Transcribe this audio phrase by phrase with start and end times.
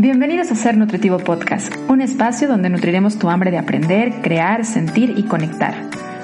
[0.00, 5.14] Bienvenidos a Ser Nutritivo Podcast, un espacio donde nutriremos tu hambre de aprender, crear, sentir
[5.16, 5.74] y conectar.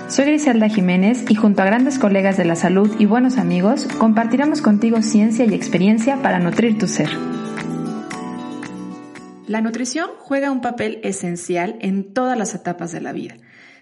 [0.07, 4.63] Soy Griselda Jiménez y junto a grandes colegas de la salud y buenos amigos, compartiremos
[4.63, 7.11] contigo ciencia y experiencia para nutrir tu ser.
[9.49, 13.35] La nutrición juega un papel esencial en todas las etapas de la vida.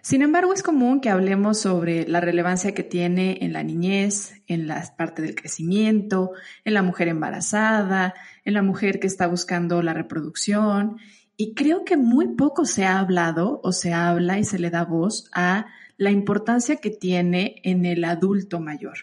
[0.02, 4.66] Sin embargo, es común que hablemos sobre la relevancia que tiene en la niñez, en
[4.66, 6.32] la parte del crecimiento,
[6.64, 8.12] en la mujer embarazada,
[8.44, 10.96] en la mujer que está buscando la reproducción.
[11.36, 14.84] Y creo que muy poco se ha hablado o se habla y se le da
[14.84, 15.66] voz a
[15.98, 18.98] la importancia que tiene en el adulto mayor,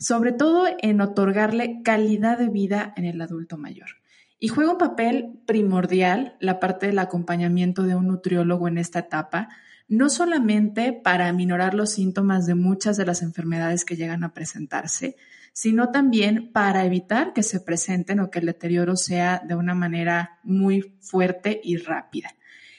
[0.00, 3.90] sobre todo en otorgarle calidad de vida en el adulto mayor.
[4.40, 9.48] Y juega un papel primordial la parte del acompañamiento de un nutriólogo en esta etapa,
[9.90, 15.16] no solamente para aminorar los síntomas de muchas de las enfermedades que llegan a presentarse,
[15.52, 20.38] sino también para evitar que se presenten o que el deterioro sea de una manera
[20.44, 22.30] muy fuerte y rápida.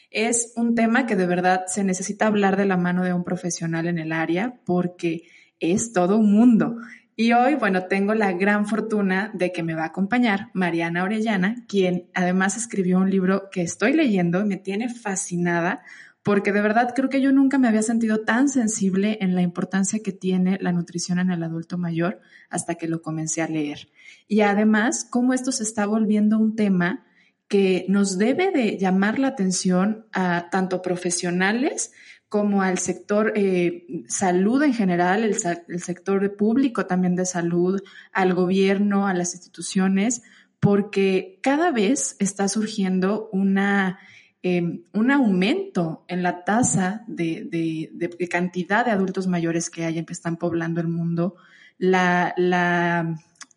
[0.09, 3.87] Es un tema que de verdad se necesita hablar de la mano de un profesional
[3.87, 5.23] en el área porque
[5.59, 6.77] es todo un mundo.
[7.17, 11.65] Y hoy, bueno, tengo la gran fortuna de que me va a acompañar Mariana Orellana,
[11.67, 15.81] quien además escribió un libro que estoy leyendo me tiene fascinada
[16.23, 20.01] porque de verdad creo que yo nunca me había sentido tan sensible en la importancia
[20.03, 22.19] que tiene la nutrición en el adulto mayor
[22.49, 23.89] hasta que lo comencé a leer.
[24.27, 27.05] Y además, cómo esto se está volviendo un tema
[27.47, 31.91] que nos debe de llamar la atención a tanto profesionales
[32.29, 35.35] como al sector eh, salud en general, el,
[35.67, 37.81] el sector público también de salud,
[38.13, 40.21] al gobierno, a las instituciones,
[40.61, 43.99] porque cada vez está surgiendo una
[44.43, 47.89] Em, un aumento en la tasa de,
[48.29, 51.35] cantidad de adultos mayores que hay, que están poblando el mundo,
[51.77, 52.33] la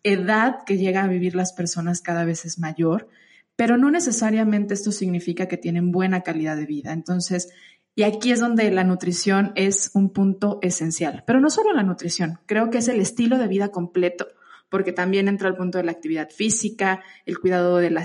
[0.03, 3.09] edad que llega a vivir las personas cada vez es mayor,
[3.55, 6.93] pero no necesariamente esto significa que tienen buena calidad de vida.
[6.93, 7.49] Entonces,
[7.95, 12.39] y aquí es donde la nutrición es un punto esencial, pero no solo la nutrición,
[12.45, 14.27] creo que es el estilo de vida completo
[14.69, 17.95] porque también entra el punto de la actividad física, el cuidado del,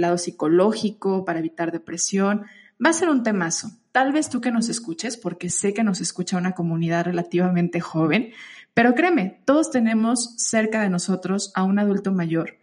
[0.00, 2.44] lado psicológico para evitar depresión.
[2.84, 3.70] Va a ser un temazo.
[3.92, 8.32] Tal vez tú que nos escuches, porque sé que nos escucha una comunidad relativamente joven,
[8.74, 12.58] pero créeme, todos tenemos cerca de nosotros a un adulto mayor.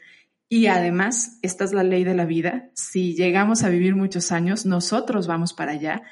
[0.48, 2.70] Y además, esta es la ley de la vida.
[2.76, 6.04] Si llegamos a vivir muchos años, nosotros vamos para allá.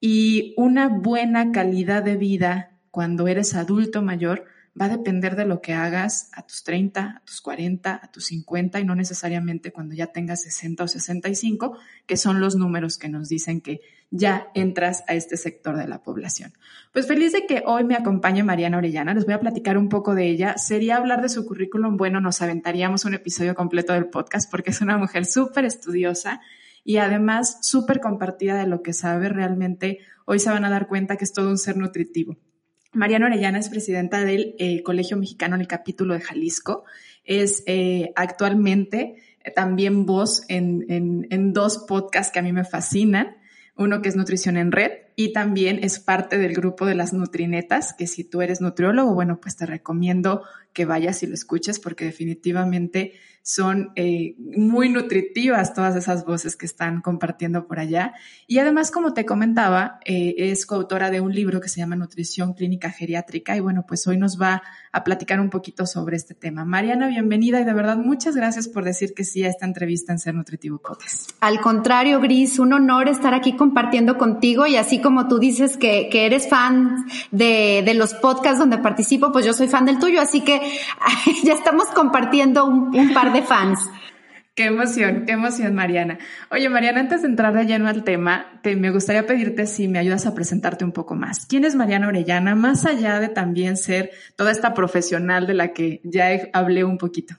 [0.00, 4.44] Y una buena calidad de vida cuando eres adulto mayor
[4.80, 8.26] va a depender de lo que hagas a tus 30, a tus 40, a tus
[8.26, 13.08] 50 y no necesariamente cuando ya tengas 60 o 65, que son los números que
[13.08, 13.80] nos dicen que
[14.10, 16.52] ya entras a este sector de la población.
[16.92, 19.14] Pues feliz de que hoy me acompañe Mariana Orellana.
[19.14, 20.56] Les voy a platicar un poco de ella.
[20.56, 21.96] Sería hablar de su currículum.
[21.96, 26.40] Bueno, nos aventaríamos un episodio completo del podcast porque es una mujer súper estudiosa
[26.84, 29.98] y además súper compartida de lo que sabe realmente.
[30.24, 32.38] Hoy se van a dar cuenta que es todo un ser nutritivo.
[32.92, 36.84] Mariana Orellana es presidenta del eh, Colegio Mexicano en el capítulo de Jalisco.
[37.24, 43.36] Es eh, actualmente eh, también voz en, en, dos podcasts que a mí me fascinan.
[43.76, 47.92] Uno que es Nutrición en Red y también es parte del grupo de las Nutrinetas,
[47.92, 50.42] que si tú eres nutriólogo, bueno, pues te recomiendo
[50.78, 53.14] que vayas y lo escuches porque definitivamente
[53.48, 58.12] son eh, muy nutritivas todas esas voces que están compartiendo por allá.
[58.46, 62.52] Y además, como te comentaba, eh, es coautora de un libro que se llama Nutrición
[62.52, 64.62] Clínica Geriátrica y bueno, pues hoy nos va
[64.92, 66.66] a platicar un poquito sobre este tema.
[66.66, 70.18] Mariana, bienvenida y de verdad muchas gracias por decir que sí a esta entrevista en
[70.18, 71.30] Ser Nutritivo Podcast.
[71.40, 76.10] Al contrario, Gris, un honor estar aquí compartiendo contigo y así como tú dices que,
[76.10, 80.20] que eres fan de, de los podcasts donde participo, pues yo soy fan del tuyo,
[80.20, 80.60] así que
[81.44, 83.80] ya estamos compartiendo un, par de fans.
[84.54, 86.18] Qué emoción, qué emoción, Mariana.
[86.50, 90.00] Oye, Mariana, antes de entrar de lleno al tema, te, me gustaría pedirte si me
[90.00, 91.46] ayudas a presentarte un poco más.
[91.46, 92.56] ¿Quién es Mariana Orellana?
[92.56, 97.36] Más allá de también ser toda esta profesional de la que ya hablé un poquito.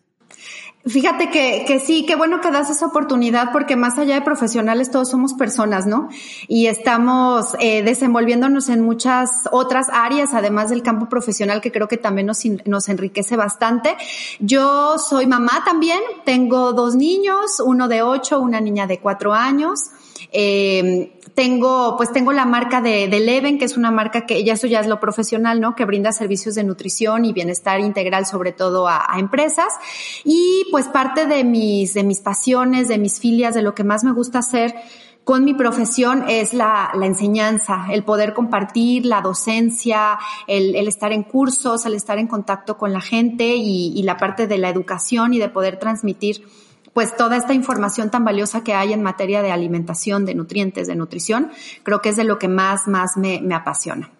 [0.86, 4.90] Fíjate que, que sí, qué bueno que das esa oportunidad porque más allá de profesionales
[4.90, 6.08] todos somos personas, ¿no?
[6.48, 11.98] Y estamos eh, desenvolviéndonos en muchas otras áreas, además del campo profesional que creo que
[11.98, 13.98] también nos, nos enriquece bastante.
[14.40, 19.92] Yo soy mamá también, tengo dos niños, uno de ocho, una niña de cuatro años.
[20.32, 24.54] Eh, tengo, pues tengo la marca de, de Leven, que es una marca que ya
[24.54, 25.74] eso ya es lo profesional, ¿no?
[25.74, 29.74] Que brinda servicios de nutrición y bienestar integral, sobre todo a, empresas.
[30.26, 34.04] Y pues parte de mis, de mis pasiones, de mis filias, de lo que más
[34.04, 34.76] me gusta hacer,
[35.24, 40.18] con mi profesión es la, la, enseñanza, el poder compartir, la docencia,
[40.48, 44.18] el, el, estar en cursos, el estar en contacto con la gente y, y, la
[44.18, 46.44] parte de la educación y de poder transmitir
[47.00, 50.98] pues toda esta información tan valiosa que hay en materia de alimentación, de nutrientes, de
[50.98, 51.50] nutrición,
[51.84, 54.12] creo que es de lo que más, más me, me apasiona.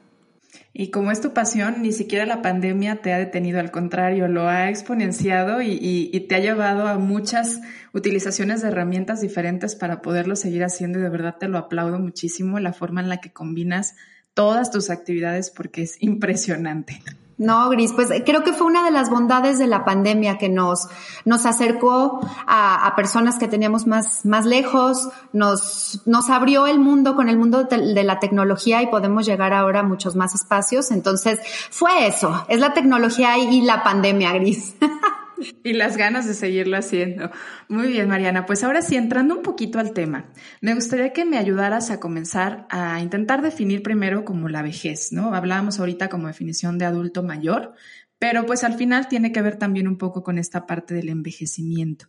[0.72, 4.48] Y como es tu pasión, ni siquiera la pandemia te ha detenido, al contrario, lo
[4.48, 7.60] ha exponenciado y, te ha llevado a muchas
[7.92, 12.62] utilizaciones de herramientas diferentes para poderlo seguir haciendo y de verdad te lo aplaudo muchísimo
[12.62, 13.96] la forma en la que combinas
[14.34, 17.02] todas tus actividades porque es impresionante.
[17.40, 20.90] No, Gris, pues creo que fue una de las bondades de la pandemia que nos,
[21.24, 27.30] nos acercó a, personas que teníamos más, más lejos, nos, nos abrió el mundo con
[27.30, 30.92] el mundo de, la tecnología y podemos llegar ahora a muchos más espacios.
[30.92, 31.40] Entonces,
[31.72, 34.76] fue eso, es la tecnología y la pandemia, Gris.
[35.64, 37.32] Y las ganas de seguirlo haciendo.
[37.68, 38.46] Muy bien, Mariana.
[38.46, 40.30] Pues ahora sí, entrando un poquito al tema,
[40.62, 45.34] me gustaría que me ayudaras a comenzar a intentar definir primero como la vejez, ¿no?
[45.34, 47.74] Hablábamos ahorita como definición de adulto mayor,
[48.18, 52.08] pero pues al final tiene que ver también un poco con esta parte del envejecimiento.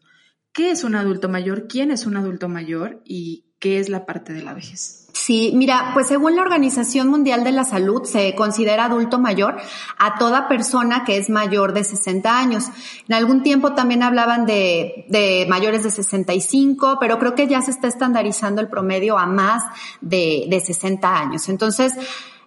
[0.52, 1.68] ¿Qué es un adulto mayor?
[1.68, 3.00] ¿Quién es un adulto mayor?
[3.04, 4.99] ¿Y qué es la parte de la vejez?
[5.12, 9.56] Sí, mira, pues según la Organización Mundial de la Salud se considera adulto mayor
[9.98, 12.66] a toda persona que es mayor de 60 años.
[13.08, 17.70] En algún tiempo también hablaban de, de mayores de 65, pero creo que ya se
[17.70, 19.64] está estandarizando el promedio a más
[20.00, 21.48] de, de 60 años.
[21.48, 21.92] Entonces,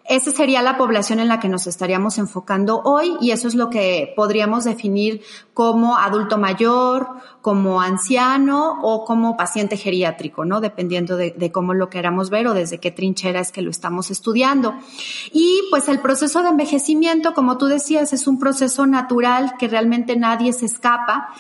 [0.05, 3.69] esa sería la población en la que nos estaríamos enfocando hoy y eso es lo
[3.69, 5.21] que podríamos definir
[5.53, 7.07] como adulto mayor,
[7.41, 10.59] como anciano o como paciente geriátrico, ¿no?
[10.59, 14.73] Dependiendo de, cómo lo queramos ver o desde qué trinchera es que lo estamos estudiando.
[15.31, 20.17] Y pues el proceso de envejecimiento, como tú decías, es un proceso natural que realmente
[20.17, 21.33] nadie se escapa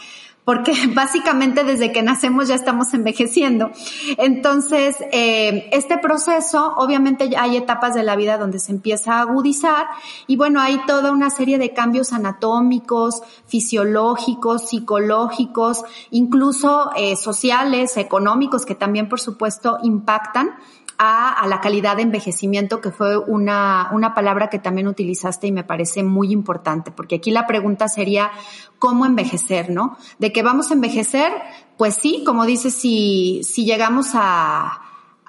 [0.45, 3.71] porque básicamente desde que nacemos ya estamos envejeciendo.
[4.17, 9.87] Entonces, eh, este proceso, obviamente hay etapas de la vida donde se empieza a agudizar
[10.27, 18.65] y bueno, hay toda una serie de cambios anatómicos, fisiológicos, psicológicos, incluso eh, sociales, económicos,
[18.65, 20.51] que también por supuesto impactan
[20.97, 25.63] a, la calidad de envejecimiento, que fue una, una palabra que también utilizaste y me
[25.63, 28.31] parece muy importante, porque aquí la pregunta sería,
[28.79, 29.97] ¿cómo envejecer, no?
[30.19, 31.31] De que vamos a envejecer,
[31.77, 34.81] pues sí, como dices, si, si llegamos a,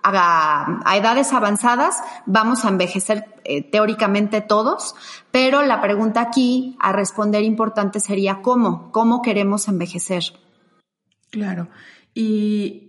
[0.04, 4.94] a, edades avanzadas, vamos a envejecer eh, teóricamente todos,
[5.30, 8.92] pero la pregunta aquí a responder importante sería, ¿cómo?
[8.92, 10.24] ¿Cómo queremos envejecer?
[11.30, 11.68] Claro.
[12.12, 12.83] Y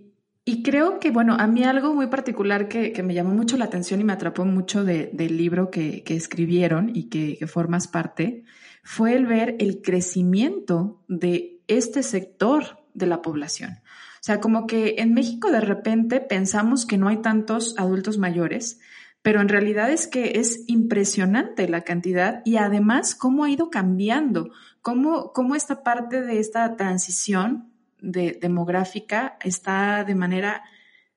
[0.48, 3.64] y creo que, bueno, a mí algo muy particular que, que me llamó mucho la
[3.64, 7.88] atención y me atrapó mucho de, del libro que, que escribieron y que, que, formas
[7.88, 8.44] parte,
[8.84, 13.80] fue el ver el crecimiento de este sector de la población.
[13.80, 18.78] O sea, como que en México de repente pensamos que no hay tantos adultos mayores,
[19.22, 24.52] pero en realidad es que es impresionante la cantidad y además cómo ha ido cambiando,
[24.80, 30.62] cómo, cómo esta parte de esta transición de, demográfica está de manera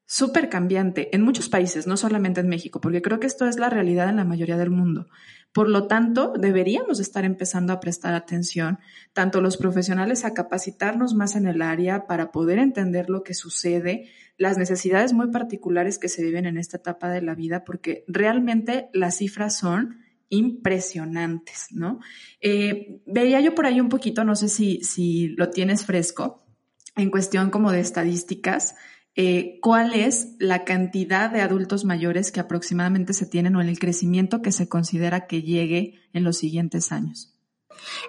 [0.05, 3.69] súper cambiante en muchos países, no solamente en México, porque creo que esto es la
[3.69, 5.07] realidad en la mayoría del mundo.
[5.53, 8.79] Por lo tanto, deberíamos estar empezando a prestar atención,
[9.13, 14.09] tanto los profesionales a capacitarnos más en el área para poder entender lo que sucede,
[14.35, 18.89] las necesidades muy particulares que se viven en esta etapa de la vida, porque realmente
[18.93, 19.99] las cifras son
[20.29, 21.99] impresionantes, ¿no?
[22.41, 26.48] Eh, veía yo por ahí un poquito, no sé si, si lo tienes fresco,
[26.99, 28.75] en cuestión como de estadísticas,
[29.15, 33.79] eh, cuál es la cantidad de adultos mayores que aproximadamente se tienen o en el
[33.79, 37.38] crecimiento que se considera que llegue en los siguientes años.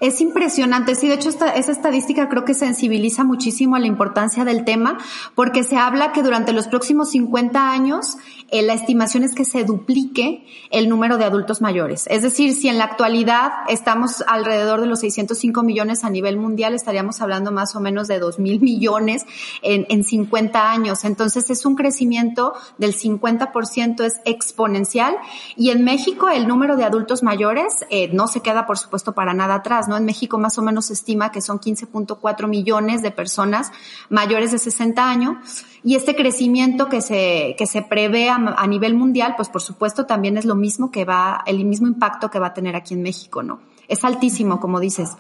[0.00, 4.44] Es impresionante, sí, de hecho esta, esa estadística creo que sensibiliza muchísimo a la importancia
[4.44, 4.98] del tema
[5.34, 8.16] porque se habla que durante los próximos 50 años
[8.50, 12.06] eh, la estimación es que se duplique el número de adultos mayores.
[12.08, 16.74] Es decir, si en la actualidad estamos alrededor de los 605 millones a nivel mundial,
[16.74, 19.24] estaríamos hablando más o menos de 2 mil millones
[19.62, 21.04] en, en 50 años.
[21.04, 25.16] Entonces es un crecimiento del 50%, es exponencial.
[25.56, 29.32] Y en México el número de adultos mayores eh, no se queda, por supuesto, para
[29.32, 29.96] nada atrás, ¿no?
[29.96, 33.72] En México más o menos se estima que son 15.4 millones de personas
[34.08, 39.34] mayores de 60 años y este crecimiento que se, que se prevé a, nivel mundial,
[39.36, 42.54] pues por supuesto también es lo mismo que va, el mismo impacto que va a
[42.54, 43.60] tener aquí en México, ¿no?
[43.88, 45.16] Es altísimo, como dices.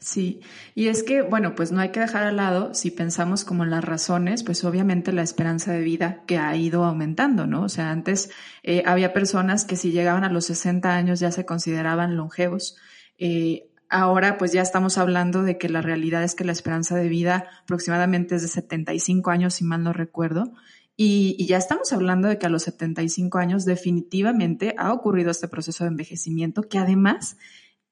[0.00, 0.40] Sí,
[0.74, 3.70] y es que, bueno, pues no hay que dejar al lado, si pensamos como en
[3.70, 7.64] las razones, pues obviamente la esperanza de vida que ha ido aumentando, ¿no?
[7.64, 8.30] O sea, antes
[8.62, 12.78] eh, había personas que si llegaban a los 60 años ya se consideraban longevos,
[13.20, 17.08] eh, ahora pues ya estamos hablando de que la realidad es que la esperanza de
[17.08, 20.52] vida aproximadamente es de 75 años, si mal no recuerdo.
[20.96, 25.48] Y, y, ya estamos hablando de que a los 75 años definitivamente ha ocurrido este
[25.48, 27.38] proceso de envejecimiento que además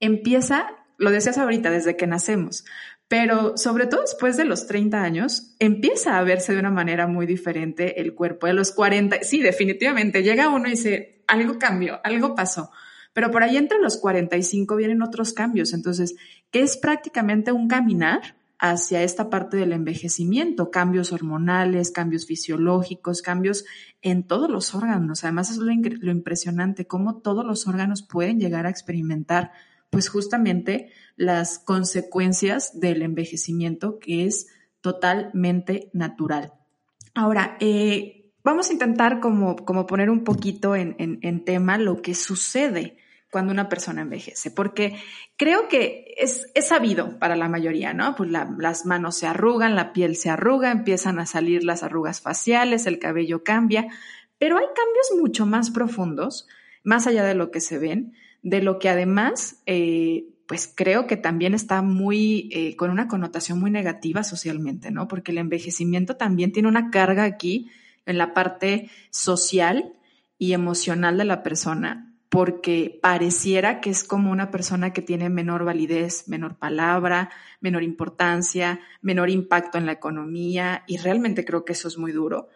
[0.00, 0.66] empieza
[0.98, 2.64] lo decías ahorita, desde que nacemos,
[3.06, 7.24] pero sobre todo después de los 30 años, empieza a verse de una manera muy
[7.24, 8.46] diferente el cuerpo.
[8.46, 12.70] De los 40, sí, definitivamente, llega uno y dice, algo cambió, algo pasó.
[13.18, 15.72] Pero por ahí entre los 45 vienen otros cambios.
[15.72, 16.14] Entonces,
[16.52, 20.70] ¿qué es prácticamente un caminar hacia esta parte del envejecimiento?
[20.70, 23.64] Cambios hormonales, cambios fisiológicos, cambios
[24.02, 25.24] en todos los órganos.
[25.24, 29.50] Además, es lo, impresionante, cómo todos los órganos pueden llegar a experimentar
[29.90, 34.46] pues justamente las consecuencias del envejecimiento que es
[34.80, 36.52] totalmente natural.
[37.16, 42.96] Ahora, eh, vamos a intentar como, como poner un poquito en, tema lo que sucede
[43.30, 44.96] cuando una persona envejece, porque
[45.36, 48.14] creo que es, es sabido para la mayoría, ¿no?
[48.16, 52.86] Pues las manos se arrugan, la piel se arruga, empiezan a salir las arrugas faciales,
[52.86, 53.88] el cabello cambia,
[54.38, 56.48] pero hay cambios mucho más profundos,
[56.84, 61.18] más allá de lo que se ven, de lo que además, eh, pues creo que
[61.18, 65.06] también está muy, eh, con una connotación muy negativa socialmente, ¿no?
[65.06, 67.70] Porque el envejecimiento también tiene una carga aquí
[68.06, 69.92] en la parte social
[70.38, 75.64] y emocional de la persona, porque pareciera que es como una persona que tiene menor
[75.64, 77.30] validez, menor palabra,
[77.60, 82.48] menor importancia, menor impacto en la economía, y realmente creo que eso es muy duro.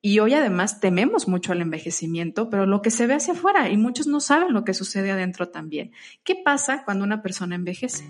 [0.00, 3.76] Y hoy además tememos mucho al envejecimiento, pero lo que se ve hacia afuera y
[3.76, 5.92] muchos no saben lo que sucede adentro también.
[6.22, 8.04] ¿Qué pasa cuando una persona envejece?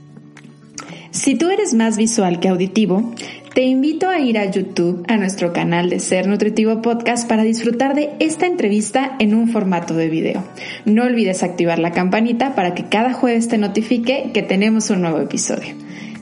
[1.10, 3.14] Si tú eres más visual que auditivo,
[3.54, 7.94] te invito a ir a YouTube, a nuestro canal de Ser Nutritivo Podcast para disfrutar
[7.94, 10.44] de esta entrevista en un formato de video.
[10.84, 15.18] No olvides activar la campanita para que cada jueves te notifique que tenemos un nuevo
[15.18, 15.74] episodio.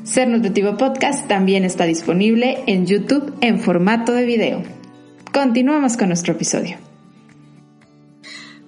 [0.05, 4.63] Ser Nutritivo Podcast también está disponible en YouTube en formato de video.
[5.33, 6.79] Continuamos con nuestro episodio.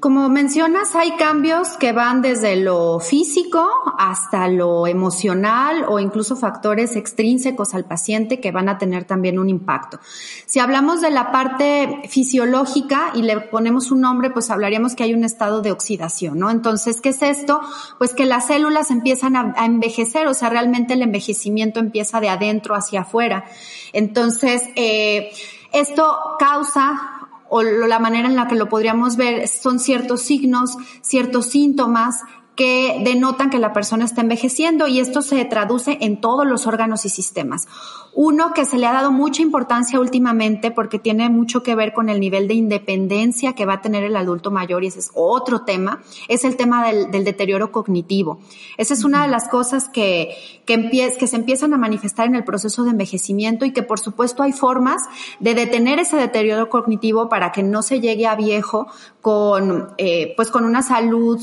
[0.00, 6.94] Como mencionas, hay cambios que van desde lo físico hasta lo emocional o incluso factores
[6.94, 9.98] extrínsecos al paciente que van a tener también un impacto.
[10.46, 15.14] Si hablamos de la parte fisiológica y le ponemos un nombre, pues hablaríamos que hay
[15.14, 16.48] un estado de oxidación, ¿no?
[16.50, 17.60] Entonces, ¿qué es esto?
[17.98, 22.76] Pues que las células empiezan a, envejecer, o sea, realmente el envejecimiento empieza de adentro
[22.76, 23.46] hacia afuera.
[23.92, 25.32] Entonces, eh,
[25.72, 27.17] esto causa
[27.48, 32.20] o la manera en la que lo podríamos ver son ciertos signos, ciertos síntomas
[32.58, 37.04] que denotan que la persona está envejeciendo y esto se traduce en todos los órganos
[37.04, 37.68] y sistemas.
[38.14, 42.08] Uno que se le ha dado mucha importancia últimamente porque tiene mucho que ver con
[42.08, 45.60] el nivel de independencia que va a tener el adulto mayor y ese es otro
[45.60, 48.40] tema, es el tema del, deterioro cognitivo.
[48.76, 50.34] Esa es una de las cosas que,
[50.66, 54.42] que, que se empiezan a manifestar en el proceso de envejecimiento y que por supuesto
[54.42, 55.04] hay formas
[55.38, 58.88] de detener ese deterioro cognitivo para que no se llegue a viejo
[59.20, 61.40] con, eh, pues con una salud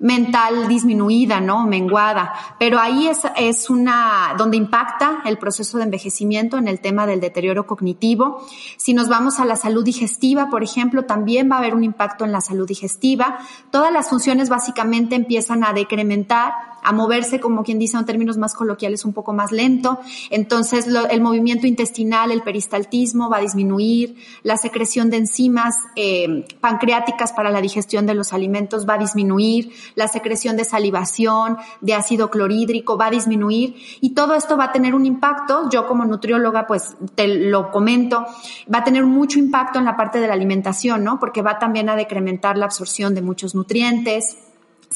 [0.00, 1.66] mental disminuida, ¿no?
[1.66, 2.32] Menguada.
[2.58, 7.20] Pero ahí es, es una, donde impacta el proceso de envejecimiento en el tema del
[7.20, 8.44] deterioro cognitivo.
[8.76, 12.24] Si nos vamos a la salud digestiva, por ejemplo, también va a haber un impacto
[12.24, 13.38] en la salud digestiva.
[13.70, 18.54] Todas las funciones básicamente empiezan a decrementar a moverse, como quien dice en términos más
[18.54, 19.98] coloquiales, un poco más lento.
[20.30, 27.32] Entonces, el movimiento intestinal, el peristaltismo va a disminuir, la secreción de enzimas eh, pancreáticas
[27.32, 32.30] para la digestión de los alimentos va a disminuir, la secreción de salivación, de ácido
[32.30, 35.68] clorhídrico va a disminuir y todo esto va a tener un impacto.
[35.70, 38.24] Yo como nutrióloga, pues te lo comento,
[38.72, 41.18] va a tener mucho impacto en la parte de la alimentación, ¿no?
[41.18, 44.36] Porque va también a decrementar la absorción de muchos nutrientes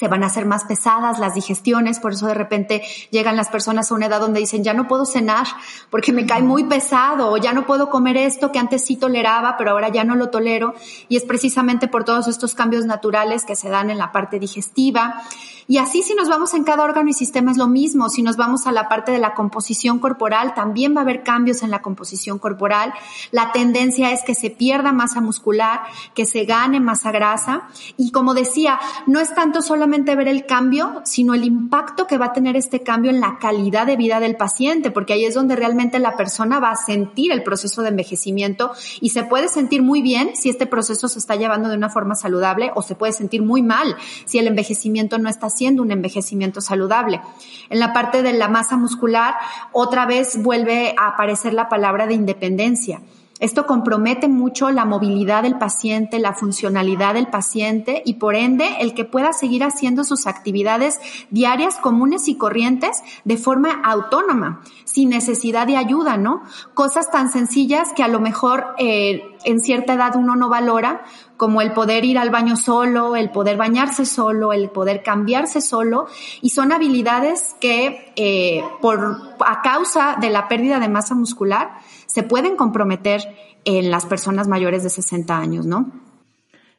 [0.03, 2.83] se van a hacer más pesadas las digestiones, por eso de repente
[3.13, 5.47] llegan las personas a una edad donde dicen, ya no puedo cenar
[5.91, 9.55] porque me cae muy pesado, o ya no puedo comer esto que antes sí toleraba,
[9.57, 10.75] pero ahora ya no lo tolero,
[11.09, 15.23] y es precisamente por todos estos cambios naturales que se dan en la parte digestiva.
[15.69, 18.37] Y así si nos vamos en cada órgano y sistema es lo mismo, si nos
[18.37, 21.81] vamos a la parte de la composición corporal, también va a haber cambios en la
[21.81, 22.93] composición corporal.
[23.31, 25.83] La tendencia es que se pierda masa muscular,
[26.15, 31.03] que se gane masa grasa, y como decía, no es tanto solo ver el cambio,
[31.05, 34.37] sino el impacto que va a tener este cambio en la calidad de vida del
[34.37, 38.73] paciente, porque ahí es donde realmente la persona va a sentir el proceso de envejecimiento
[39.01, 42.15] y se puede sentir muy bien si este proceso se está llevando de una forma
[42.15, 46.61] saludable o se puede sentir muy mal si el envejecimiento no está siendo un envejecimiento
[46.61, 47.21] saludable.
[47.69, 49.35] En la parte de la masa muscular,
[49.73, 53.03] otra vez vuelve a aparecer la palabra de independencia.
[53.43, 58.95] Esto compromete mucho la movilidad del paciente, la funcionalidad del paciente y por ende el
[58.95, 65.67] que pueda seguir haciendo sus actividades diarias comunes y corrientes de forma autónoma, sin necesidad
[65.67, 66.45] de ayuda, ¿no?
[66.75, 71.03] Cosas tan sencillas que a lo mejor eh, en cierta edad uno no valora,
[71.37, 76.07] como el poder ir al baño solo, el poder bañarse solo, el poder cambiarse solo,
[76.43, 81.81] y son habilidades que eh, por a causa de la pérdida de masa muscular
[82.13, 83.23] se pueden comprometer
[83.65, 85.91] en las personas mayores de 60 años, ¿no?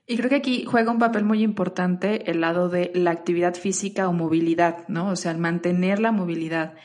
[0.06, 4.08] Y creo que aquí juega un papel muy importante el lado de la actividad física
[4.08, 5.10] o movilidad, ¿no?
[5.10, 6.76] O sea, el mantener la movilidad.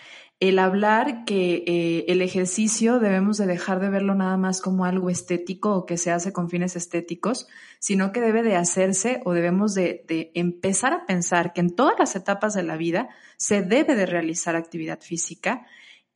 [0.41, 5.11] El hablar que eh, el ejercicio debemos de dejar de verlo nada más como algo
[5.11, 7.49] estético o que se hace con fines estéticos,
[7.81, 11.99] sino que debe de hacerse o debemos de, de empezar a pensar que en todas
[11.99, 15.67] las etapas de la vida se debe de realizar actividad física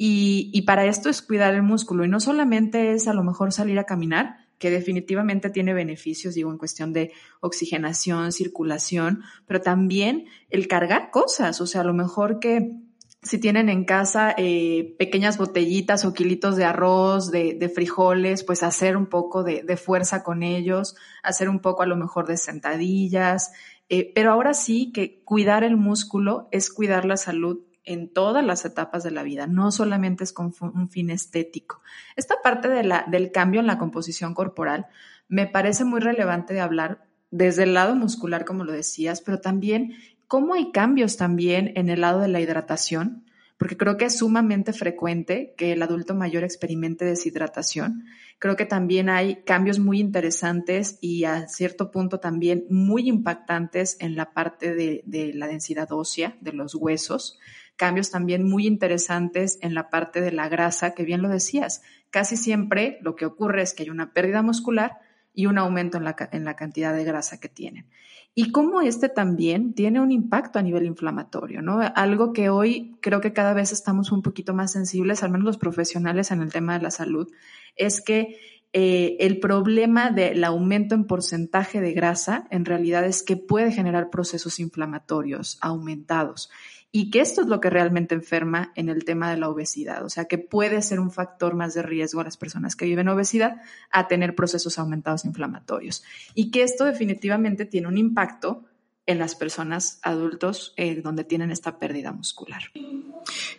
[0.05, 2.05] y, y para esto es cuidar el músculo.
[2.05, 6.51] Y no solamente es a lo mejor salir a caminar, que definitivamente tiene beneficios, digo,
[6.51, 12.41] en cuestión de oxigenación, circulación, pero también el cargar cosas, o sea, a lo mejor
[12.41, 12.81] que
[13.23, 18.65] si tienen en casa eh, pequeñas botellitas o kilitos de arroz, de, de frijoles, pues
[18.65, 22.39] hacer un poco de, de, fuerza con ellos, hacer un poco a lo mejor de
[22.39, 23.53] sentadillas,
[23.89, 28.65] eh, pero ahora sí que cuidar el músculo es cuidar la salud en todas las
[28.65, 31.83] etapas de la vida, no solamente es con un fin estético.
[32.17, 34.87] Esta parte de del cambio en la composición corporal
[35.29, 39.95] me parece muy relevante de hablar desde el lado muscular, como lo decías, pero también
[40.29, 43.25] cómo hay cambios también en el lado de la hidratación,
[43.57, 48.05] porque creo que es sumamente frecuente que el adulto mayor experimente deshidratación.
[48.39, 54.17] Creo que también hay cambios muy interesantes y a cierto punto también muy impactantes en
[54.17, 57.39] la parte de, de la densidad ósea de los huesos
[57.77, 61.83] cambios también muy interesantes en la parte de la grasa, que bien lo decías.
[62.11, 64.99] Casi siempre lo que ocurre es que hay una pérdida muscular
[65.35, 67.87] y un aumento en la, cantidad de grasa que tienen.
[68.35, 71.81] Y cómo este también tiene un impacto a nivel inflamatorio, ¿no?
[71.95, 75.59] Algo que hoy creo que cada vez estamos un poquito más sensibles, al menos los
[75.59, 77.31] profesionales en el tema de la salud,
[77.77, 78.39] es que
[78.75, 84.09] eh, el problema del aumento en porcentaje de grasa en realidad es que puede generar
[84.09, 86.51] procesos inflamatorios aumentados
[86.95, 90.11] y que esto es lo que realmente enferma en el tema de la obesidad, o
[90.11, 93.63] sea, que puede ser un factor más de riesgo a las personas que viven obesidad
[93.91, 98.65] a tener procesos aumentados inflamatorios y que esto definitivamente tiene un impacto
[99.05, 102.63] en las personas adultos eh, donde tienen esta pérdida muscular.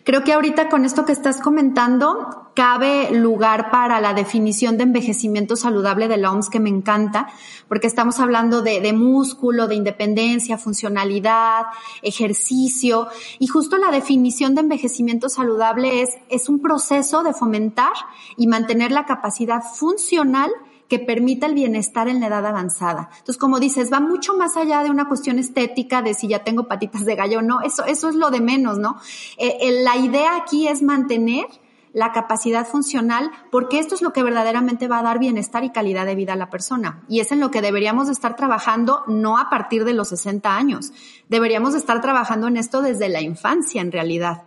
[0.06, 5.56] Creo que ahorita con esto que estás comentando, cabe lugar para la definición de envejecimiento
[5.56, 7.28] saludable de la OMS que me encanta,
[7.68, 11.66] porque estamos hablando de, de músculo, de independencia, funcionalidad,
[12.02, 13.08] ejercicio,
[13.40, 17.94] y justo la definición de envejecimiento saludable es, es un proceso de fomentar
[18.38, 20.52] y mantener la capacidad funcional
[20.94, 23.10] que permita el bienestar en la edad avanzada.
[23.14, 26.68] Entonces, como dices, va mucho más allá de una cuestión estética de si ya tengo
[26.68, 28.98] patitas de gallo o no, eso, eso es lo de menos, ¿no?
[29.38, 31.48] Eh, la idea aquí es mantener
[31.94, 36.06] la capacidad funcional, porque esto es lo que verdaderamente va a dar bienestar y calidad
[36.06, 37.02] de vida a la persona.
[37.10, 40.94] Y es en lo que deberíamos estar trabajando no a partir de los 60 años.
[41.28, 44.44] Deberíamos estar trabajando en esto desde la infancia, en realidad.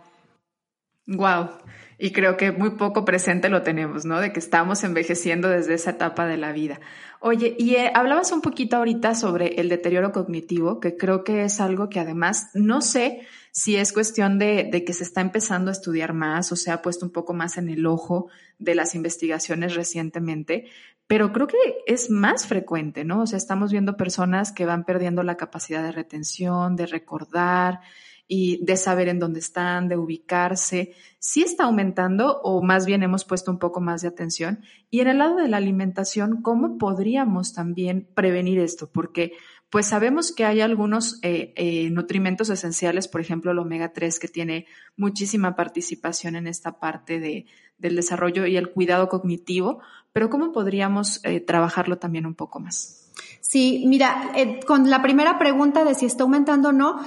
[1.07, 1.49] Wow.
[1.99, 4.19] Y creo que muy poco presente lo tenemos, ¿no?
[4.21, 6.79] De que estamos envejeciendo desde esa etapa de la vida.
[7.19, 11.59] Oye, y eh, hablabas un poquito ahorita sobre el deterioro cognitivo, que creo que es
[11.59, 15.71] algo que además no sé si es cuestión de, de, que se está empezando a
[15.71, 18.27] estudiar más o se ha puesto un poco más en el ojo
[18.59, 20.67] de las investigaciones recientemente,
[21.07, 21.57] pero creo que
[21.87, 23.21] es más frecuente, ¿no?
[23.21, 27.79] O sea, estamos viendo personas que van perdiendo la capacidad de retención, de recordar,
[28.27, 33.23] y de saber en dónde están, de ubicarse, sí está aumentando o más bien hemos
[33.25, 34.59] puesto un poco más de atención.
[34.89, 38.89] Y en el lado de la alimentación, ¿cómo podríamos también prevenir esto?
[38.91, 39.33] Porque
[39.69, 44.27] pues sabemos que hay algunos eh, eh, nutrimentos esenciales, por ejemplo el omega 3, que
[44.27, 47.45] tiene muchísima participación en esta parte de,
[47.77, 49.81] del desarrollo y el cuidado cognitivo,
[50.13, 53.11] pero ¿cómo podríamos eh, trabajarlo también un poco más?
[53.39, 56.99] Sí, mira, eh, con la primera pregunta de si está aumentando o no,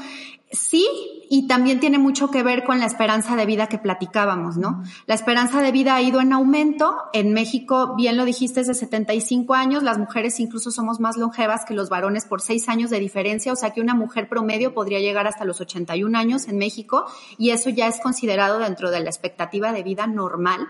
[0.51, 4.83] sí, y también tiene mucho que ver con la esperanza de vida que platicábamos, ¿no?
[5.07, 6.97] La esperanza de vida ha ido en aumento.
[7.13, 9.85] En México, bien lo dijiste, es de 75 años.
[9.85, 13.53] Las mujeres incluso somos más longevas que los varones por seis años de diferencia.
[13.53, 17.07] O sea que una mujer promedio podría llegar hasta los 81 años en México
[17.39, 20.67] y eso ya es considerado dentro de la expectativa de vida normal.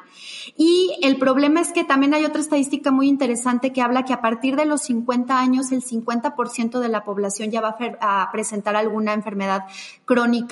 [0.59, 4.20] Y el problema es que también hay otra estadística muy interesante que habla que a
[4.20, 9.14] partir de los 50 años el 50% de la población ya va a presentar alguna
[9.14, 9.64] enfermedad
[10.05, 10.49] crónica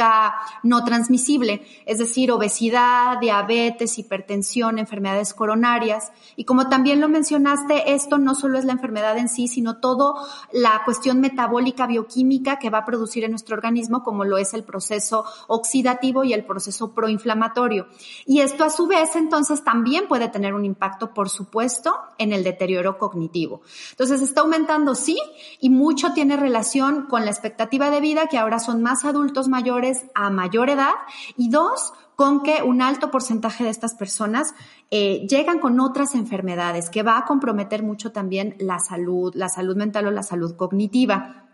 [0.62, 6.12] no transmisible, es decir, obesidad, diabetes, hipertensión, enfermedades coronarias.
[6.36, 10.16] Y como también lo mencionaste, esto no solo es la enfermedad en sí, sino todo
[10.52, 14.64] la cuestión metabólica bioquímica que va a producir en nuestro organismo, como lo es el
[14.64, 17.88] proceso oxidativo y el proceso proinflamatorio.
[18.26, 22.44] Y esto a su vez entonces también puede tener un impacto, por supuesto, en el
[22.44, 23.62] deterioro cognitivo.
[23.90, 25.18] Entonces está aumentando, sí,
[25.60, 29.87] y mucho tiene relación con la expectativa de vida, que ahora son más adultos mayores
[30.14, 30.94] a mayor edad,
[31.36, 34.54] y dos, con que un alto porcentaje de estas personas
[34.90, 39.76] eh, llegan con otras enfermedades, que va a comprometer mucho también la salud, la salud
[39.76, 41.44] mental o la salud cognitiva.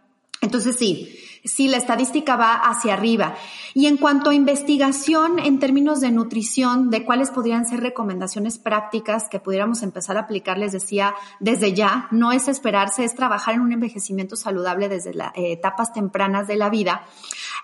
[0.40, 3.34] Entonces sí, sí, la estadística va hacia arriba.
[3.72, 9.28] Y en cuanto a investigación en términos de nutrición, de cuáles podrían ser recomendaciones prácticas
[9.30, 13.62] que pudiéramos empezar a aplicar, les decía, desde ya, no es esperarse, es trabajar en
[13.62, 17.06] un envejecimiento saludable desde las eh, etapas tempranas de la vida.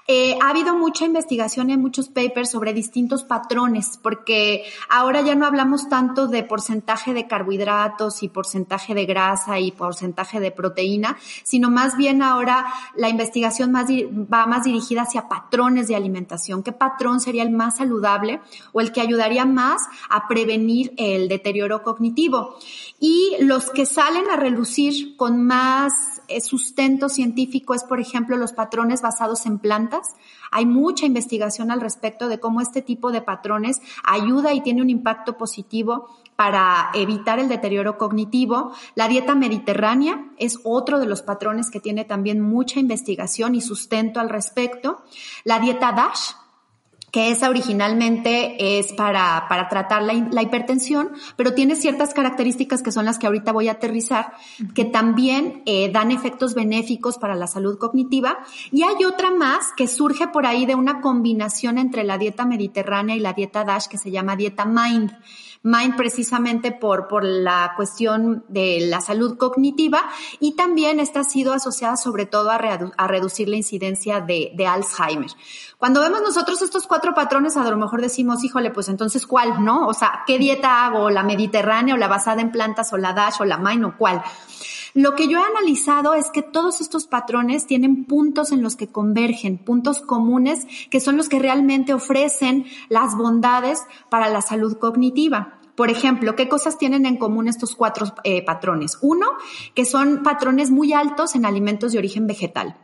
[0.07, 5.46] Eh, ha habido mucha investigación en muchos papers sobre distintos patrones, porque ahora ya no
[5.46, 11.70] hablamos tanto de porcentaje de carbohidratos y porcentaje de grasa y porcentaje de proteína, sino
[11.70, 16.62] más bien ahora la investigación más, va más dirigida hacia patrones de alimentación.
[16.62, 18.40] ¿Qué patrón sería el más saludable
[18.72, 22.57] o el que ayudaría más a prevenir el deterioro cognitivo?
[22.98, 29.02] Y los que salen a relucir con más sustento científico es, por ejemplo, los patrones
[29.02, 30.14] basados en plantas.
[30.50, 34.90] Hay mucha investigación al respecto de cómo este tipo de patrones ayuda y tiene un
[34.90, 38.72] impacto positivo para evitar el deterioro cognitivo.
[38.94, 44.20] La dieta mediterránea es otro de los patrones que tiene también mucha investigación y sustento
[44.20, 45.02] al respecto.
[45.44, 46.34] La dieta DASH,
[47.10, 52.92] que esa originalmente es para, para tratar la, la, hipertensión, pero tiene ciertas características que
[52.92, 54.32] son las que ahorita voy a aterrizar,
[54.74, 58.38] que también eh, dan efectos benéficos para la salud cognitiva.
[58.70, 63.16] Y hay otra más que surge por ahí de una combinación entre la dieta mediterránea
[63.16, 65.12] y la dieta DASH que se llama dieta MIND.
[65.62, 71.52] Mind precisamente por, por la cuestión de la salud cognitiva y también esta ha sido
[71.52, 75.30] asociada sobre todo a, a reducir la incidencia de, de, Alzheimer.
[75.76, 79.86] Cuando vemos nosotros estos cuatro patrones, a lo mejor decimos, híjole, pues entonces cuál, ¿no?
[79.86, 81.10] O sea, ¿qué dieta hago?
[81.10, 84.22] ¿La mediterránea o la basada en plantas o la DASH o la MIND o cuál?
[84.94, 88.88] Lo que yo he analizado es que todos estos patrones tienen puntos en los que
[88.88, 95.61] convergen, puntos comunes que son los que realmente ofrecen las bondades para la salud cognitiva.
[95.76, 98.98] Por ejemplo, ¿qué cosas tienen en común estos cuatro eh, patrones?
[99.00, 99.26] Uno,
[99.74, 102.76] que son patrones muy altos en alimentos de origen vegetal.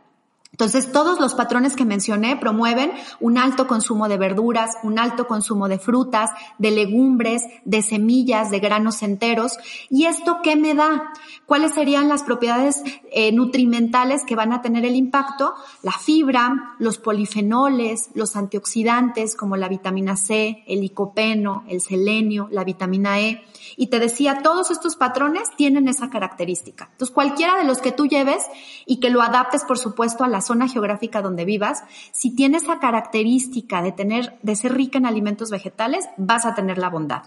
[0.51, 5.67] Entonces, todos los patrones que mencioné promueven un alto consumo de verduras, un alto consumo
[5.67, 9.57] de frutas, de legumbres, de semillas, de granos enteros.
[9.89, 11.13] ¿Y esto qué me da?
[11.45, 15.53] ¿Cuáles serían las propiedades eh, nutrimentales que van a tener el impacto?
[15.83, 22.63] La fibra, los polifenoles, los antioxidantes como la vitamina C, el licopeno, el selenio, la
[22.63, 23.43] vitamina E.
[23.75, 26.89] Y te decía, todos estos patrones tienen esa característica.
[26.91, 28.43] Entonces, cualquiera de los que tú lleves
[28.85, 32.79] y que lo adaptes, por supuesto, a la zona geográfica donde vivas, si tiene esa
[32.79, 37.23] característica de tener, de ser rica en alimentos vegetales, vas a tener la bondad.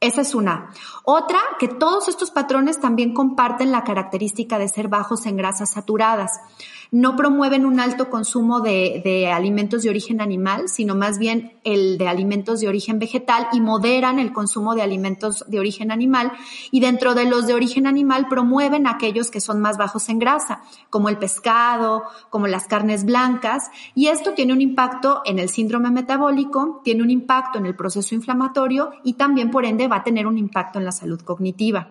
[0.00, 0.70] Esa es una.
[1.02, 6.40] Otra, que todos estos patrones también comparten la característica de ser bajos en grasas saturadas
[6.90, 11.98] no promueven un alto consumo de, de, alimentos de origen animal, sino más bien el
[11.98, 16.32] de alimentos de origen vegetal y moderan el consumo de alimentos de origen animal.
[16.70, 20.62] Y dentro de los de origen animal promueven aquellos que son más bajos en grasa,
[20.90, 23.70] como el pescado, como las carnes blancas.
[23.94, 28.14] Y esto tiene un impacto en el síndrome metabólico, tiene un impacto en el proceso
[28.14, 31.90] inflamatorio y también por ende va a tener un impacto en la salud cognitiva.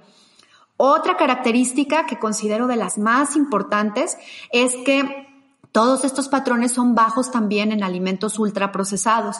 [0.78, 4.16] Otra característica que considero de las más importantes
[4.52, 5.28] es que
[5.72, 9.38] todos estos patrones son bajos también en alimentos ultraprocesados.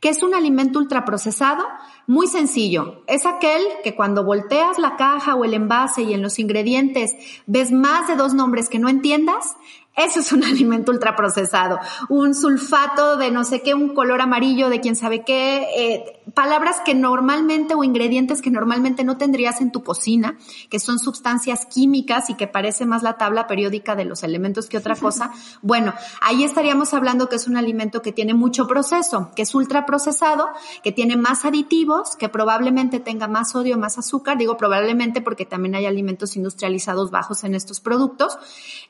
[0.00, 1.64] ¿Qué es un alimento ultraprocesado?
[2.08, 3.04] Muy sencillo.
[3.06, 7.14] Es aquel que cuando volteas la caja o el envase y en los ingredientes
[7.46, 9.56] ves más de dos nombres que no entiendas,
[9.96, 11.78] eso es un alimento ultraprocesado.
[12.08, 16.80] Un sulfato de no sé qué, un color amarillo de quién sabe qué, eh, palabras
[16.84, 20.38] que normalmente o ingredientes que normalmente no tendrías en tu cocina,
[20.70, 24.78] que son sustancias químicas y que parece más la tabla periódica de los elementos que
[24.78, 25.32] otra cosa.
[25.60, 30.48] Bueno, ahí estaríamos hablando que es un alimento que tiene mucho proceso, que es ultraprocesado,
[30.82, 34.38] que tiene más aditivos, que probablemente tenga más sodio, más azúcar.
[34.38, 38.38] Digo probablemente porque también hay alimentos industrializados bajos en estos productos.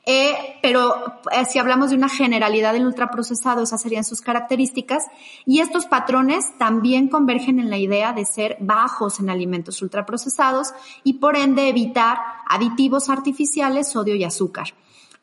[0.05, 0.92] Eh, pero
[1.31, 5.03] eh, si hablamos de una generalidad del ultraprocesado, esas serían sus características.
[5.45, 11.13] Y estos patrones también convergen en la idea de ser bajos en alimentos ultraprocesados y
[11.13, 14.73] por ende evitar aditivos artificiales, sodio y azúcar.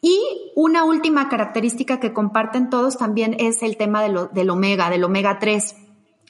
[0.02, 0.18] Y
[0.54, 5.74] una última característica que comparten todos también es el tema del omega, del omega 3.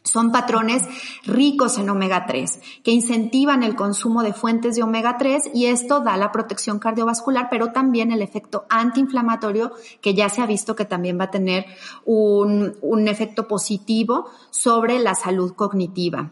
[0.02, 0.82] Son patrones
[1.24, 6.00] ricos en omega 3 que incentivan el consumo de fuentes de omega 3 y esto
[6.00, 10.86] da la protección cardiovascular, pero también el efecto antiinflamatorio que ya se ha visto que
[10.86, 11.66] también va a tener
[12.06, 16.30] un, un efecto positivo sobre la salud cognitiva.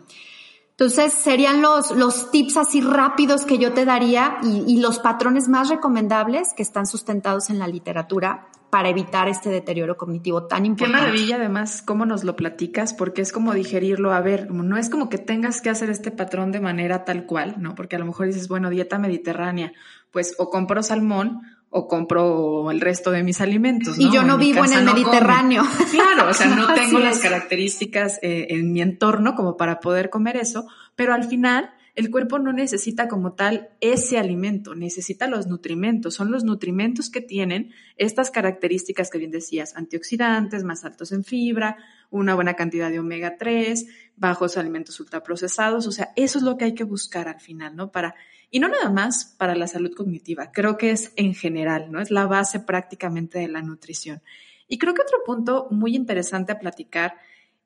[0.70, 5.48] Entonces, serían los, los tips así rápidos que yo te daría y, y, los patrones
[5.48, 10.98] más recomendables que están sustentados en la literatura para evitar este deterioro cognitivo tan importante.
[10.98, 14.12] Qué maravilla, además, cómo nos lo platicas, porque es como digerirlo.
[14.12, 17.56] A ver, no es como que tengas que hacer este patrón de manera tal cual,
[17.58, 17.74] ¿no?
[17.74, 19.72] Porque a lo mejor dices, bueno, dieta mediterránea,
[20.10, 23.98] pues o compro salmón o compro el resto de mis alimentos.
[23.98, 24.06] ¿no?
[24.06, 25.62] Y yo no vivo en el Mediterráneo.
[25.90, 30.36] Claro, o sea, no tengo las características eh, en mi entorno como para poder comer
[30.36, 36.14] eso, pero al final el cuerpo no necesita como tal ese alimento, necesita los nutrimentos.
[36.14, 41.76] Son los nutrimentos que tienen estas características que bien decías, antioxidantes, más altos en fibra,
[42.10, 45.88] una buena cantidad de omega 3, bajos alimentos ultraprocesados.
[45.88, 47.90] O sea, eso es lo que hay que buscar al final, ¿no?
[47.90, 48.14] Para,
[48.48, 52.00] y no nada más para la salud cognitiva, creo que es en general, ¿no?
[52.00, 54.22] Es la base prácticamente de la nutrición.
[54.68, 57.16] Y creo que otro punto muy interesante a platicar,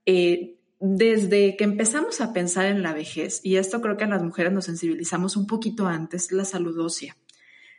[0.06, 4.24] eh, desde que empezamos a pensar en la vejez, y esto creo que a las
[4.24, 7.16] mujeres nos sensibilizamos un poquito antes, la salud ósea.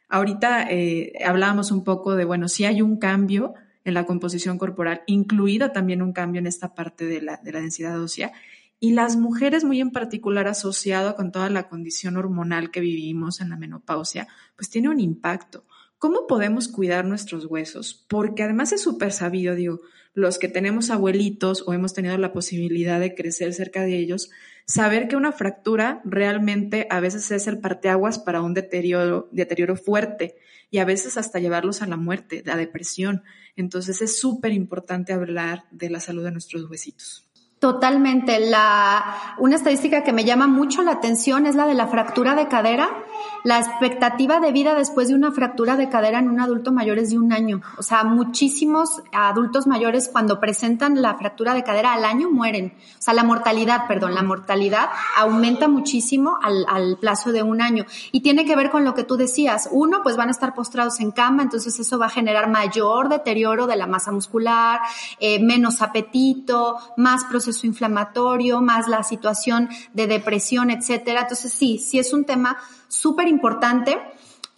[0.07, 5.01] Ahorita eh, hablábamos un poco de, bueno, si hay un cambio en la composición corporal,
[5.05, 8.31] incluida también un cambio en esta parte de la, de la densidad ósea,
[8.79, 13.49] y las mujeres muy en particular asociado con toda la condición hormonal que vivimos en
[13.49, 15.65] la menopausia, pues tiene un impacto.
[16.03, 18.03] ¿Cómo podemos cuidar nuestros huesos?
[18.09, 19.79] Porque además es súper sabido, digo,
[20.13, 24.29] los que tenemos abuelitos o hemos tenido la posibilidad de crecer cerca de ellos,
[24.65, 30.35] saber que una fractura realmente a veces es el parteaguas para un deterioro, deterioro fuerte
[30.69, 33.23] y a veces hasta llevarlos a la muerte, la depresión.
[33.55, 37.29] Entonces es súper importante hablar de la salud de nuestros huesitos.
[37.63, 38.41] Totalmente.
[38.41, 42.49] La, una estadística que me llama mucho la atención es la de la fractura de
[42.49, 43.02] cadera.
[43.43, 47.09] La expectativa de vida después de una fractura de cadera en un adulto mayor es
[47.09, 47.61] de un año.
[47.77, 52.73] O sea, muchísimos adultos mayores cuando presentan la fractura de cadera al año mueren.
[52.97, 57.85] O sea, la mortalidad, perdón, la mortalidad aumenta muchísimo al, al plazo de un año.
[58.11, 59.67] Y tiene que ver con lo que tú decías.
[59.71, 63.67] Uno, pues van a estar postrados en cama, entonces eso va a generar mayor deterioro
[63.67, 64.79] de la masa muscular,
[65.19, 71.21] eh, menos apetito, más procesos inflamatorio, más la situación de depresión, etcétera.
[71.21, 72.57] Entonces sí, sí es un tema
[72.93, 73.99] súper importante.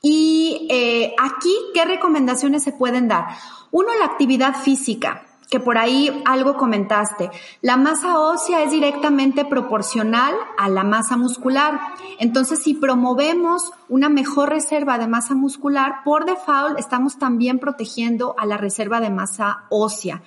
[0.01, 3.27] Y eh, aquí, ¿qué recomendaciones se pueden dar?
[3.71, 7.29] Uno, la actividad física que por ahí algo comentaste.
[7.61, 11.79] La masa ósea es directamente proporcional a la masa muscular.
[12.19, 18.45] Entonces, si promovemos una mejor reserva de masa muscular, por default estamos también protegiendo a
[18.45, 20.23] la reserva de masa ósea.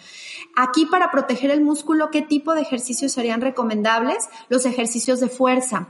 [0.56, 4.28] Aquí, para proteger el músculo, ¿qué tipo de ejercicios serían recomendables?
[4.48, 5.88] Los ejercicios de fuerza.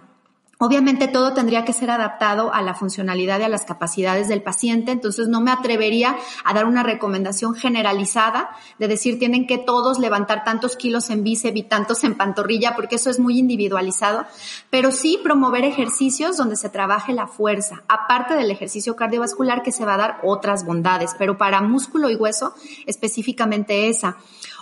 [0.60, 4.90] Obviamente todo tendría que ser adaptado a la funcionalidad y a las capacidades del paciente,
[4.90, 10.42] entonces no me atrevería a dar una recomendación generalizada de decir tienen que todos levantar
[10.42, 14.26] tantos kilos en bíceps y tantos en pantorrilla, porque eso es muy individualizado,
[14.68, 19.84] pero sí promover ejercicios donde se trabaje la fuerza, aparte del ejercicio cardiovascular que se
[19.84, 22.52] va a dar otras bondades, pero para músculo y hueso
[22.84, 24.16] específicamente esa.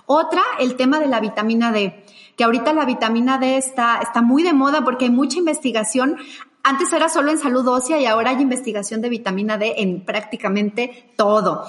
[0.05, 2.05] Otra, el tema de la vitamina D
[2.37, 6.17] que ahorita la vitamina D está, está muy de moda porque hay mucha investigación.
[6.63, 11.13] Antes era solo en salud ósea y ahora hay investigación de vitamina D en prácticamente
[11.17, 11.65] todo.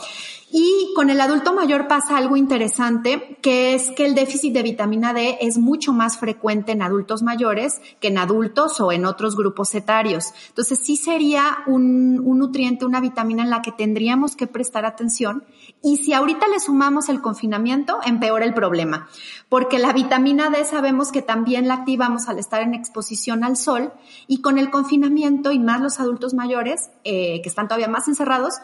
[0.49, 5.13] Y con el adulto mayor pasa algo interesante, que es que el déficit de vitamina
[5.13, 9.75] D es mucho más frecuente en adultos mayores que en adultos o en otros grupos
[9.75, 10.31] etarios.
[10.47, 15.43] Entonces sí sería un, un nutriente, una vitamina en la que tendríamos que prestar atención.
[15.83, 19.07] Y si ahorita le sumamos el confinamiento, empeora el problema,
[19.47, 23.93] porque la vitamina D sabemos que también la activamos al estar en exposición al sol
[24.27, 28.55] y con el confinamiento y más los adultos mayores, eh, que están todavía más encerrados,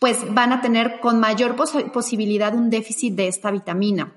[0.00, 1.54] pues van a tener con mayor
[1.92, 4.12] posibilidad un déficit de esta vitamina.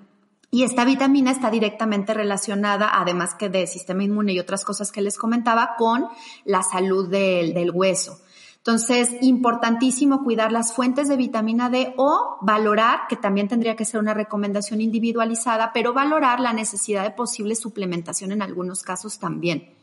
[0.49, 5.01] Y esta vitamina está directamente relacionada, además que de sistema inmune y otras cosas que
[5.01, 6.07] les comentaba, con
[6.45, 8.19] la salud del, del hueso.
[8.65, 13.99] Entonces, importantísimo cuidar las fuentes de vitamina D o valorar, que también tendría que ser
[13.99, 19.73] una recomendación individualizada, pero valorar la necesidad de posible suplementación en algunos casos también.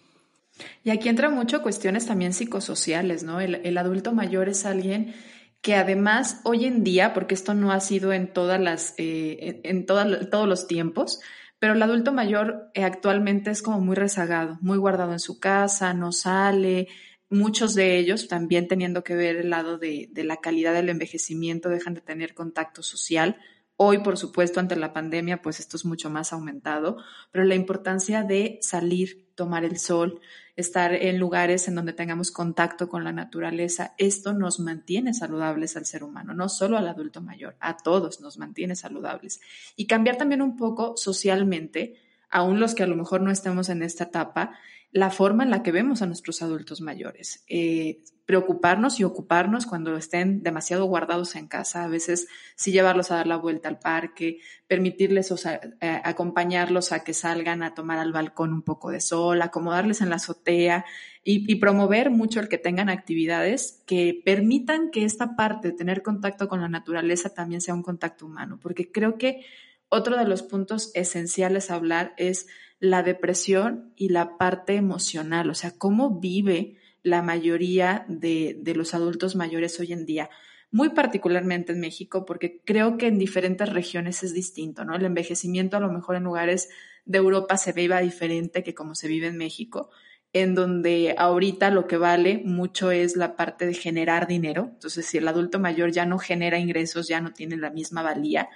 [0.83, 3.39] Y aquí entra mucho cuestiones también psicosociales, ¿no?
[3.39, 5.15] El, adulto mayor es alguien
[5.61, 9.85] que además hoy en día, porque esto no ha sido en todas las, eh, en
[9.85, 11.21] todos los tiempos,
[11.59, 15.93] pero el adulto mayor eh, actualmente es como muy rezagado, muy guardado en su casa,
[15.93, 16.89] no sale,
[17.31, 21.69] muchos de ellos, también teniendo que ver el lado de, de la calidad del envejecimiento,
[21.69, 23.39] dejan de tener contacto social,
[23.83, 26.99] Hoy, por supuesto, ante la pandemia, pues esto es mucho más aumentado,
[27.33, 30.21] pero la importancia de salir, tomar el sol,
[30.55, 35.87] estar en lugares en donde tengamos contacto con la naturaleza, esto nos mantiene saludables al
[35.87, 39.41] ser humano, no solo al adulto mayor, a todos nos mantiene saludables.
[39.77, 41.95] Y cambiar también un poco socialmente,
[42.29, 44.59] aún los que a lo mejor no estemos en esta etapa,
[44.93, 47.45] la forma en la que vemos a nuestros adultos mayores.
[47.49, 53.17] Eh, preocuparnos y ocuparnos cuando estén demasiado guardados en casa, a veces sí llevarlos a
[53.17, 58.53] dar la vuelta al parque, permitirles eh, acompañarlos a que salgan a tomar al balcón
[58.53, 60.85] un poco de sol, acomodarles en la azotea
[61.25, 66.03] y, y, promover mucho el que tengan actividades que permitan que esta parte de tener
[66.03, 69.45] contacto con la naturaleza también sea un contacto humano, porque creo que
[69.91, 72.47] otro de los puntos esenciales a hablar es
[72.79, 78.95] la depresión y la parte emocional, o sea, cómo vive la mayoría de, de, los
[78.95, 80.31] adultos mayores hoy en día,
[80.71, 84.95] muy particularmente en México, porque creo que en diferentes regiones es distinto, ¿no?
[84.95, 86.71] El envejecimiento a lo mejor en lugares
[87.05, 89.91] de Europa se viva diferente que como se vive en México,
[90.33, 94.71] en donde ahorita lo que vale mucho es la parte de generar dinero.
[94.73, 98.49] Entonces, si el adulto mayor ya no genera ingresos, ya no tiene la misma valía,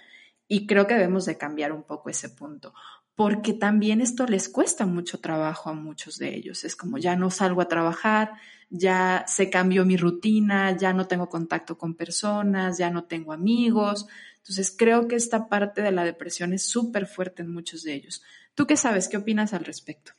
[0.46, 2.74] y creo que debemos de cambiar un poco ese punto
[3.14, 6.64] porque también esto les cuesta mucho trabajo a muchos de ellos.
[6.64, 8.32] Es como ya no salgo a trabajar,
[8.70, 14.06] ya se cambió mi rutina, ya no tengo contacto con personas, ya no tengo amigos.
[14.38, 18.22] Entonces creo que esta parte de la depresión es súper fuerte en muchos de ellos.
[18.54, 19.08] ¿Tú qué sabes?
[19.08, 20.12] ¿Qué opinas al respecto?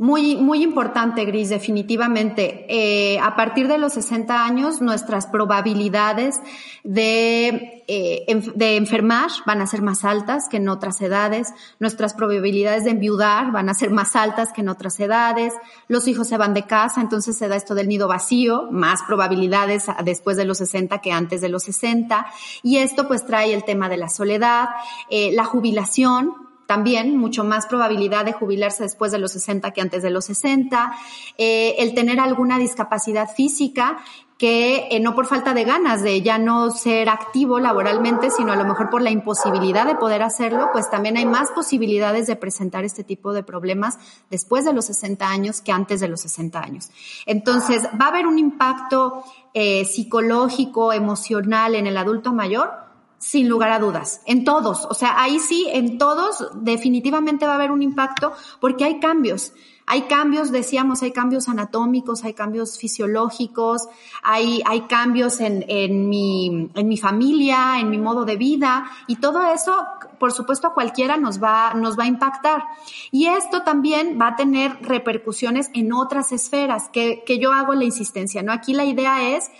[0.00, 2.64] Muy, muy importante, Gris, definitivamente.
[2.70, 6.40] Eh, a partir de los 60 años, nuestras probabilidades
[6.84, 11.48] de, eh, de enfermar van a ser más altas que en otras edades.
[11.80, 15.52] Nuestras probabilidades de enviudar van a ser más altas que en otras edades.
[15.86, 19.84] Los hijos se van de casa, entonces se da esto del nido vacío, más probabilidades
[20.02, 22.24] después de los 60 que antes de los 60.
[22.62, 24.70] Y esto pues trae el tema de la soledad,
[25.10, 30.04] eh, la jubilación, también mucho más probabilidad de jubilarse después de los 60 que antes
[30.04, 30.92] de los 60,
[31.36, 33.98] eh, el tener alguna discapacidad física
[34.38, 38.56] que eh, no por falta de ganas de ya no ser activo laboralmente, sino a
[38.56, 42.84] lo mejor por la imposibilidad de poder hacerlo, pues también hay más posibilidades de presentar
[42.84, 43.98] este tipo de problemas
[44.30, 46.90] después de los 60 años que antes de los 60 años.
[47.26, 52.89] Entonces, va a haber un impacto eh, psicológico, emocional en el adulto mayor
[53.20, 54.86] sin lugar a dudas, en todos.
[54.86, 59.52] O sea, ahí sí, en todos definitivamente va a haber un impacto porque hay cambios.
[59.86, 63.88] Hay cambios, decíamos, hay cambios anatómicos, hay cambios fisiológicos,
[64.22, 69.16] hay, hay cambios en, en, mi, en mi familia, en mi modo de vida y
[69.16, 69.84] todo eso,
[70.18, 72.62] por supuesto, a cualquiera nos va, nos va a impactar.
[73.10, 77.84] Y esto también va a tener repercusiones en otras esferas que, que yo hago la
[77.84, 78.52] insistencia, ¿no?
[78.52, 79.50] Aquí la idea es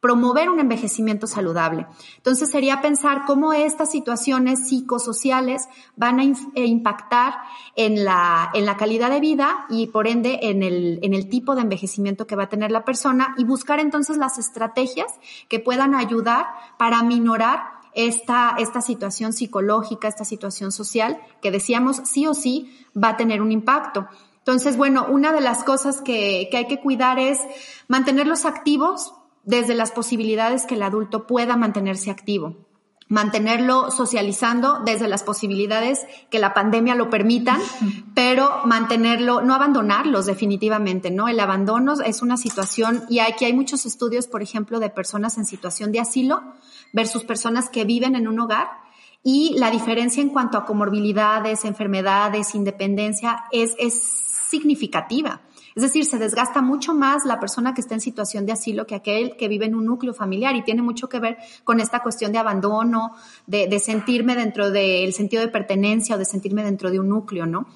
[0.00, 1.86] promover un envejecimiento saludable.
[2.16, 7.34] Entonces sería pensar cómo estas situaciones psicosociales van a eh, impactar
[7.76, 11.54] en la, en la calidad de vida y por ende en el, en el tipo
[11.54, 15.12] de envejecimiento que va a tener la persona y buscar entonces las estrategias
[15.48, 16.46] que puedan ayudar
[16.78, 23.10] para minorar esta, esta situación psicológica, esta situación social que decíamos sí o sí va
[23.10, 24.06] a tener un impacto.
[24.38, 27.38] Entonces, bueno, una de las cosas que, que hay que cuidar es
[27.88, 29.12] mantenerlos activos,
[29.44, 32.70] desde las posibilidades que el adulto pueda mantenerse activo
[33.10, 37.60] mantenerlo socializando desde las posibilidades que la pandemia lo permitan,
[38.14, 41.26] pero mantenerlo, no abandonarlos definitivamente, ¿no?
[41.26, 45.44] El abandono es una situación, y aquí hay muchos estudios, por ejemplo, de personas en
[45.44, 46.40] situación de asilo
[46.92, 48.68] versus personas que viven en un hogar,
[49.24, 54.00] y la diferencia en cuanto a comorbilidades, enfermedades, independencia es, es
[54.48, 55.40] significativa.
[55.74, 58.94] Es decir, se desgasta mucho más la persona que está en situación de asilo que
[58.94, 62.32] aquel que vive en un núcleo familiar y tiene mucho que ver con esta cuestión
[62.32, 63.12] de abandono,
[63.46, 67.66] de, sentirme dentro del sentido de pertenencia o de sentirme dentro de un núcleo, ¿no?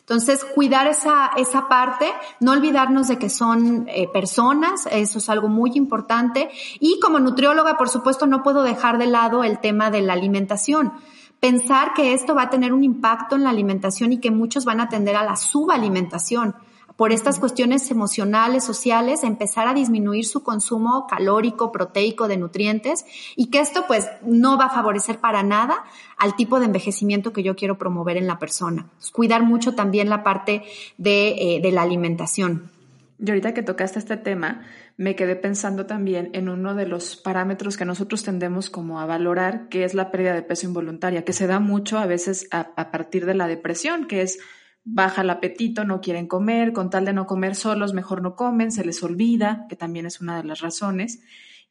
[0.00, 2.06] Entonces, cuidar esa, esa parte,
[2.40, 6.50] no olvidarnos de que son eh, personas, eso es algo muy importante.
[6.80, 10.92] Y como nutrióloga, por supuesto, no puedo dejar de lado el tema de la alimentación.
[11.38, 14.80] Pensar que esto va a tener un impacto en la alimentación y que muchos van
[14.80, 16.56] a tender a la subalimentación
[17.00, 23.46] por estas cuestiones emocionales, sociales, empezar a disminuir su consumo calórico, proteico, de nutrientes y
[23.46, 25.82] que esto pues no va a favorecer para nada
[26.18, 28.84] al tipo de envejecimiento que yo quiero promover en la persona.
[29.14, 30.62] cuidar mucho también la parte
[30.98, 32.70] de, eh, de la alimentación.
[33.18, 34.60] Y ahorita que tocaste este tema,
[34.98, 39.70] me quedé pensando también en uno de los parámetros que nosotros tendemos como a valorar,
[39.70, 43.24] que es la pérdida de peso involuntaria, que se da mucho a veces a partir
[43.24, 44.38] de la depresión, que es
[44.84, 48.72] baja el apetito, no quieren comer, con tal de no comer solos, mejor no comen,
[48.72, 51.20] se les olvida, que también es una de las razones.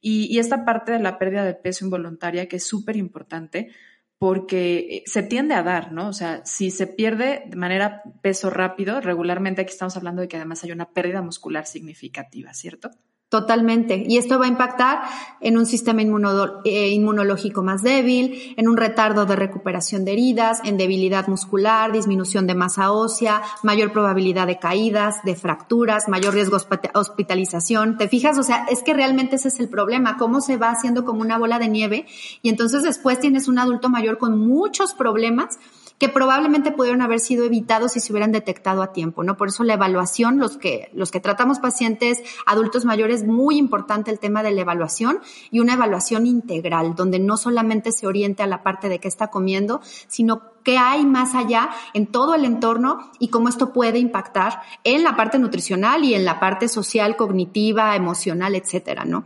[0.01, 3.71] Y, esta parte de la pérdida de peso involuntaria que es súper importante
[4.17, 6.07] porque eh, se tiende a dar, ¿no?
[6.09, 10.37] O sea, si se pierde de manera peso rápido, regularmente aquí estamos hablando de que
[10.37, 12.91] además hay una pérdida muscular significativa, ¿cierto?
[13.29, 14.03] Totalmente.
[14.07, 15.01] Y esto va a impactar
[15.39, 20.77] en un sistema eh, inmunológico más débil, en un retardo de recuperación de heridas, en
[20.77, 26.89] debilidad muscular, disminución de masa ósea, mayor probabilidad de caídas, de fracturas, mayor riesgo de
[26.95, 27.99] hospitalización.
[27.99, 28.39] ¿Te fijas?
[28.39, 31.37] O sea, es que realmente ese es el problema, cómo se va haciendo como una
[31.37, 32.07] bola de nieve
[32.41, 35.59] y entonces después tienes un adulto mayor con muchos problemas
[35.99, 39.35] que probablemente pudieron haber sido evitados si se hubieran detectado a tiempo, ¿no?
[39.35, 44.19] Por eso la evaluación, los que, los que tratamos pacientes adultos mayores, muy importante el
[44.19, 45.19] tema de la evaluación
[45.51, 49.27] y una evaluación integral, donde no solamente se oriente a la parte de qué está
[49.27, 54.61] comiendo, sino qué hay más allá en todo el entorno y cómo esto puede impactar
[54.85, 59.25] en la parte nutricional y en la parte social, cognitiva, emocional, etcétera, ¿no?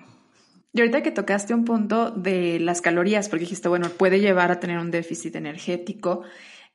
[0.76, 4.60] Y ahorita que tocaste un punto de las calorías, porque dijiste, bueno, puede llevar a
[4.60, 6.24] tener un déficit energético.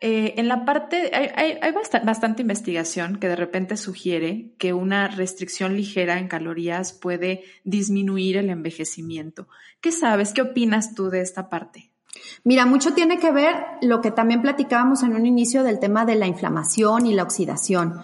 [0.00, 1.58] Eh, en la parte, hay,
[2.04, 8.48] bastante investigación que de repente sugiere que una restricción ligera en calorías puede disminuir el
[8.50, 9.48] envejecimiento.
[9.80, 10.32] ¿Qué sabes?
[10.32, 11.90] ¿Qué opinas tú de esta parte?
[12.44, 16.14] Mira, mucho tiene que ver lo que también platicábamos en un inicio del tema de
[16.14, 18.00] la inflamación y la oxidación.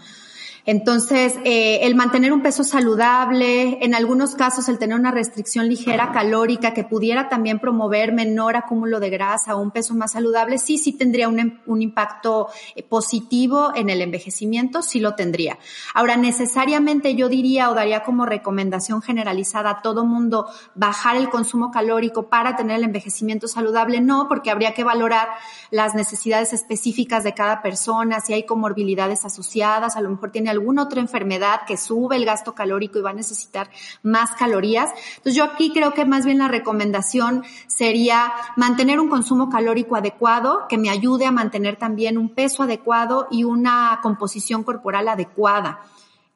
[0.67, 6.11] Entonces, eh, el mantener un peso saludable, en algunos casos el tener una restricción ligera
[6.11, 10.79] calórica que pudiera también promover menor acúmulo de grasa o un peso más saludable, sí,
[10.79, 15.59] sí tendría un, un impacto eh, positivo en el envejecimiento, sí lo tendría.
[15.93, 21.71] Ahora, necesariamente yo diría o daría como recomendación generalizada a todo mundo bajar el consumo
[21.73, 25.29] calórico para tener el envejecimiento saludable, no, porque habría que valorar
[25.71, 30.83] las necesidades específicas de cada persona, si hay comorbilidades asociadas, a lo mejor tiene alguna
[30.83, 33.69] otra enfermedad que sube el gasto calórico y va a necesitar
[34.03, 34.91] más calorías.
[35.17, 40.67] Entonces yo aquí creo que más bien la recomendación sería mantener un consumo calórico adecuado
[40.69, 45.81] que me ayude a mantener también un peso adecuado y una composición corporal adecuada.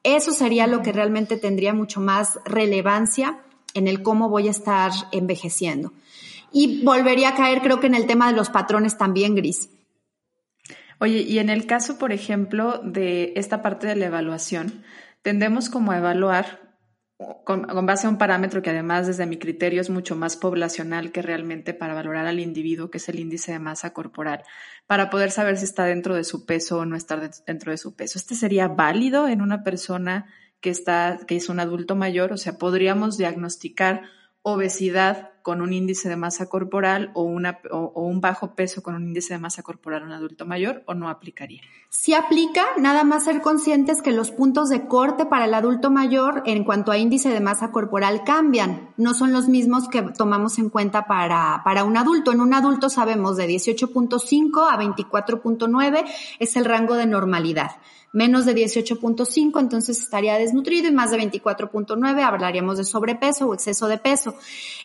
[0.03, 3.39] Eso sería lo que realmente tendría mucho más relevancia
[3.73, 5.91] en el cómo voy a estar envejeciendo.
[6.51, 9.69] Y volvería a caer, creo que en el tema de los patrones también, Gris.
[10.99, 14.83] Oye, y en el caso, por ejemplo, de esta parte de la evaluación,
[15.21, 16.69] tendemos como a evaluar
[17.43, 21.21] con, base a un parámetro que además desde mi criterio es mucho más poblacional que
[21.21, 24.43] realmente para valorar al individuo, que es el índice de masa corporal,
[24.87, 27.95] para poder saber si está dentro de su peso o no está dentro de su
[27.95, 28.17] peso.
[28.17, 30.27] ¿Este sería válido en una persona
[30.61, 32.31] que está, que es un adulto mayor?
[32.31, 34.03] O sea, podríamos diagnosticar
[34.41, 39.07] obesidad con un índice de masa corporal o, una, o, un bajo peso con un
[39.07, 41.61] índice de masa corporal a un adulto mayor o no aplicaría?
[41.89, 46.43] Sí aplica, nada más ser conscientes que los puntos de corte para el adulto mayor
[46.45, 50.69] en cuanto a índice de masa corporal cambian, no son los mismos que tomamos en
[50.69, 52.31] cuenta para, para un adulto.
[52.31, 56.05] En un adulto sabemos de 18.5 a 24.9
[56.37, 57.71] es el rango de normalidad
[58.11, 63.87] menos de 18.5, entonces estaría desnutrido y más de 24.9 hablaríamos de sobrepeso o exceso
[63.87, 64.35] de peso.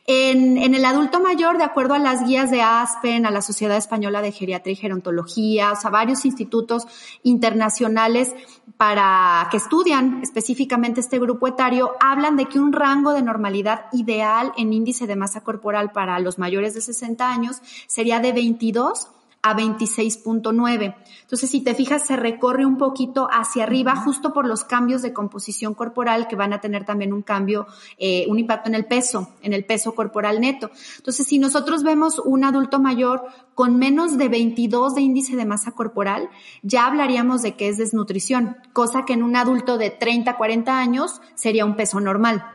[0.07, 3.77] En, en, el adulto mayor, de acuerdo a las guías de ASPEN, a la Sociedad
[3.77, 6.87] Española de Geriatría y Gerontología, o sea, varios institutos
[7.23, 8.35] internacionales
[8.77, 14.53] para que estudian específicamente este grupo etario, hablan de que un rango de normalidad ideal
[14.57, 19.09] en índice de masa corporal para los mayores de 60 años sería de 22
[19.45, 20.97] a 26.9.
[21.21, 25.13] Entonces, si te fijas, se recorre un poquito hacia arriba justo por los cambios de
[25.13, 27.67] composición corporal que van a tener también un cambio,
[27.99, 30.71] eh, un impacto en el peso, en el peso corporal neto.
[30.97, 35.73] Entonces, si nosotros vemos un adulto mayor con menos de 22 de índice de masa
[35.73, 36.31] corporal,
[36.63, 41.21] ya hablaríamos de que es desnutrición, cosa que en un adulto de 30, 40 años
[41.35, 42.47] sería un peso normal.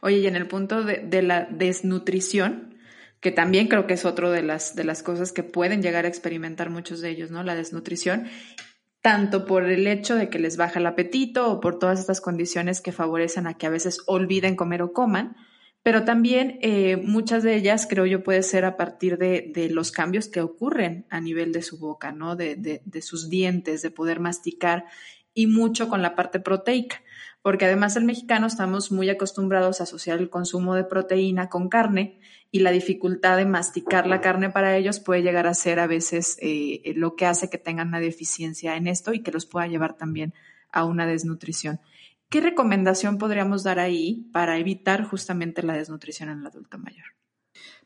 [0.00, 2.69] Oye, y en el punto de, de la desnutrición,
[3.20, 6.08] que también creo que es otro de las, de las cosas que pueden llegar a
[6.08, 7.42] experimentar muchos de ellos, ¿no?
[7.42, 8.28] La desnutrición,
[9.02, 12.80] tanto por el hecho de que les baja el apetito o por todas estas condiciones
[12.80, 15.36] que favorecen a que a veces olviden comer o coman,
[15.82, 19.92] pero también eh, muchas de ellas creo yo puede ser a partir de, de, los
[19.92, 22.36] cambios que ocurren a nivel de su boca, ¿no?
[22.36, 24.84] De, de, de sus dientes, de poder masticar
[25.32, 27.02] y mucho con la parte proteica
[27.42, 32.20] porque además el mexicano estamos muy acostumbrados a asociar el consumo de proteína con carne
[32.50, 36.36] y la dificultad de masticar la carne para ellos puede llegar a ser a veces
[36.40, 39.96] eh, lo que hace que tengan una deficiencia en esto y que los pueda llevar
[39.96, 40.34] también
[40.72, 41.80] a una desnutrición.
[42.28, 47.19] ¿Qué recomendación podríamos dar ahí para evitar justamente la desnutrición en el adulto mayor?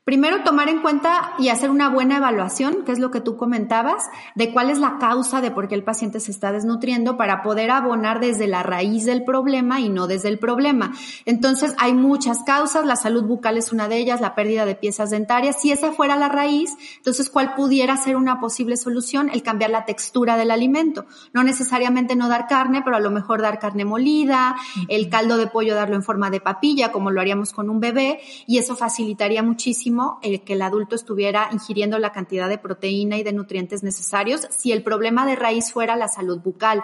[0.04, 4.04] Primero, tomar en cuenta y hacer una buena evaluación, que es lo que tú comentabas,
[4.34, 7.70] de cuál es la causa de por qué el paciente se está desnutriendo para poder
[7.70, 10.92] abonar desde la raíz del problema y no desde el problema.
[11.24, 15.08] Entonces, hay muchas causas, la salud bucal es una de ellas, la pérdida de piezas
[15.08, 15.62] dentarias.
[15.62, 19.30] Si esa fuera la raíz, entonces, ¿cuál pudiera ser una posible solución?
[19.32, 21.06] El cambiar la textura del alimento.
[21.32, 24.54] No necesariamente no dar carne, pero a lo mejor dar carne molida,
[24.88, 28.20] el caldo de pollo darlo en forma de papilla, como lo haríamos con un bebé,
[28.46, 33.22] y eso facilitaría muchísimo el que el adulto estuviera ingiriendo la cantidad de proteína y
[33.22, 36.82] de nutrientes necesarios si el problema de raíz fuera la salud bucal.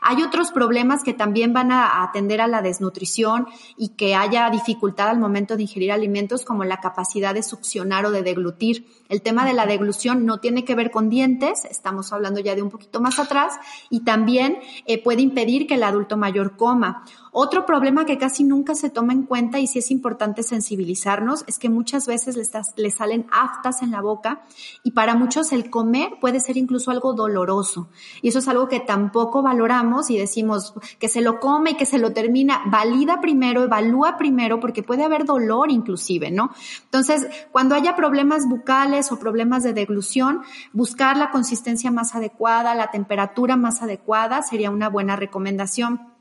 [0.00, 3.46] Hay otros problemas que también van a atender a la desnutrición
[3.76, 8.10] y que haya dificultad al momento de ingerir alimentos como la capacidad de succionar o
[8.10, 8.86] de deglutir.
[9.08, 12.62] El tema de la deglución no tiene que ver con dientes, estamos hablando ya de
[12.62, 13.54] un poquito más atrás,
[13.90, 17.04] y también eh, puede impedir que el adulto mayor coma.
[17.34, 21.58] Otro problema que casi nunca se toma en cuenta y sí es importante sensibilizarnos es
[21.58, 22.36] que muchas veces
[22.76, 24.42] le, salen aftas en la boca
[24.82, 27.88] y para muchos el comer puede ser incluso algo doloroso.
[28.20, 31.86] Y eso es algo que tampoco valoramos y decimos que se lo come y que
[31.86, 32.64] se lo termina.
[32.66, 36.50] Valida primero, evalúa primero porque puede haber dolor inclusive, ¿no?
[36.84, 40.42] Entonces, cuando haya problemas bucales o problemas de deglución,
[40.74, 46.11] buscar la consistencia más adecuada, la temperatura más adecuada sería una buena recomendación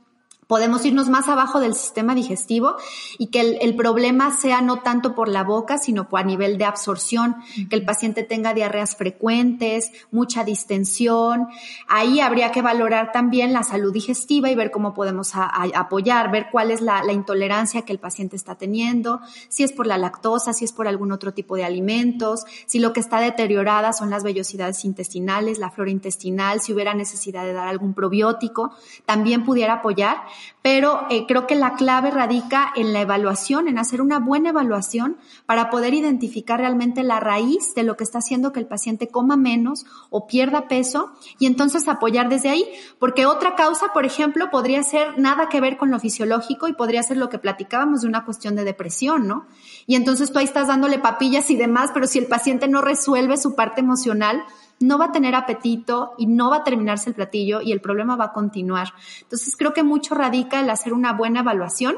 [0.51, 2.75] podemos irnos más abajo del sistema digestivo
[3.17, 6.65] y que el, problema sea no tanto por la boca, sino por a nivel de
[6.65, 7.37] absorción,
[7.69, 11.47] que el paciente tenga diarreas frecuentes, mucha distensión.
[11.87, 16.71] Ahí habría que valorar también la salud digestiva y ver cómo podemos apoyar, ver cuál
[16.71, 20.65] es la, la intolerancia que el paciente está teniendo, si es por la lactosa, si
[20.65, 24.83] es por algún otro tipo de alimentos, si lo que está deteriorada son las vellosidades
[24.83, 28.75] intestinales, la flora intestinal, si hubiera necesidad de dar algún probiótico,
[29.05, 30.23] también pudiera apoyar
[30.61, 35.17] pero eh, creo que la clave radica en la evaluación, en hacer una buena evaluación
[35.45, 39.37] para poder identificar realmente la raíz de lo que está haciendo que el paciente coma
[39.37, 42.65] menos o pierda peso y entonces apoyar desde ahí,
[42.99, 47.03] porque otra causa, por ejemplo, podría ser nada que ver con lo fisiológico y podría
[47.03, 49.47] ser lo que platicábamos de una cuestión de depresión, ¿no?
[49.87, 53.37] Y entonces tú ahí estás dándole papillas y demás, pero si el paciente no resuelve
[53.37, 54.43] su parte emocional,
[54.81, 58.15] no va a tener apetito y no va a terminarse el platillo y el problema
[58.15, 58.93] va a continuar.
[59.21, 61.97] Entonces creo que mucho radica el hacer una buena evaluación,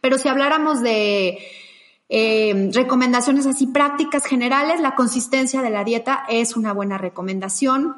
[0.00, 1.38] pero si habláramos de
[2.08, 7.96] eh, recomendaciones así prácticas generales, la consistencia de la dieta es una buena recomendación.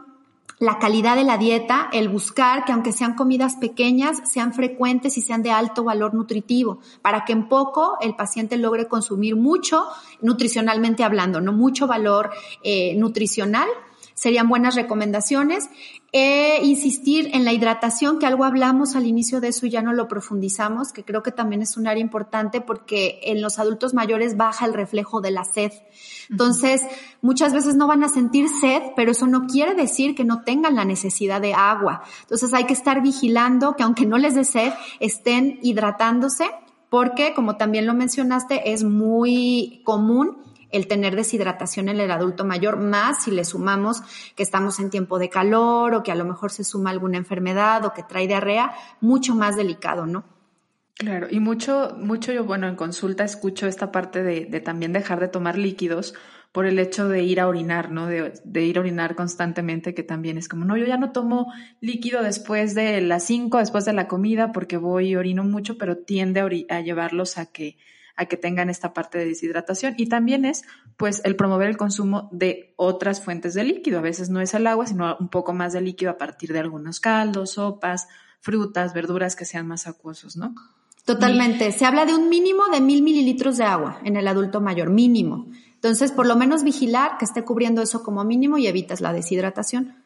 [0.60, 5.20] La calidad de la dieta, el buscar que aunque sean comidas pequeñas, sean frecuentes y
[5.20, 9.84] sean de alto valor nutritivo, para que en poco el paciente logre consumir mucho,
[10.20, 12.30] nutricionalmente hablando, no mucho valor
[12.62, 13.66] eh, nutricional
[14.24, 15.68] serían buenas recomendaciones.
[16.10, 19.92] E insistir en la hidratación, que algo hablamos al inicio de eso y ya no
[19.92, 24.38] lo profundizamos, que creo que también es un área importante porque en los adultos mayores
[24.38, 25.72] baja el reflejo de la sed.
[26.30, 26.80] Entonces,
[27.20, 30.74] muchas veces no van a sentir sed, pero eso no quiere decir que no tengan
[30.74, 32.02] la necesidad de agua.
[32.22, 36.46] Entonces, hay que estar vigilando que aunque no les dé sed, estén hidratándose
[36.88, 40.38] porque, como también lo mencionaste, es muy común
[40.74, 44.02] el tener deshidratación en el adulto mayor, más si le sumamos
[44.34, 47.84] que estamos en tiempo de calor o que a lo mejor se suma alguna enfermedad
[47.84, 50.24] o que trae diarrea, mucho más delicado, ¿no?
[50.96, 55.28] Claro, y mucho, mucho yo, bueno, en consulta escucho esta parte de, también dejar de
[55.28, 56.14] tomar líquidos
[56.50, 58.06] por el hecho de ir a orinar, ¿no?
[58.06, 62.22] De, ir a orinar constantemente, que también es como, no, yo ya no tomo líquido
[62.22, 66.66] después de las 5, después de la comida, porque voy y orino mucho, pero tiende
[66.68, 67.76] a llevarlos a que
[68.16, 70.62] a que tengan esta parte de deshidratación y también es
[70.96, 73.98] pues el promover el consumo de otras fuentes de líquido.
[73.98, 76.60] A veces no es el agua, sino un poco más de líquido a partir de
[76.60, 78.08] algunos caldos, sopas,
[78.40, 80.54] frutas, verduras que sean más acuosos, ¿no?
[81.04, 81.70] Totalmente.
[81.72, 85.48] Se habla de un mínimo de mil mililitros de agua en el adulto mayor, mínimo.
[85.74, 90.03] Entonces, por lo menos vigilar que esté cubriendo eso como mínimo y evitas la deshidratación.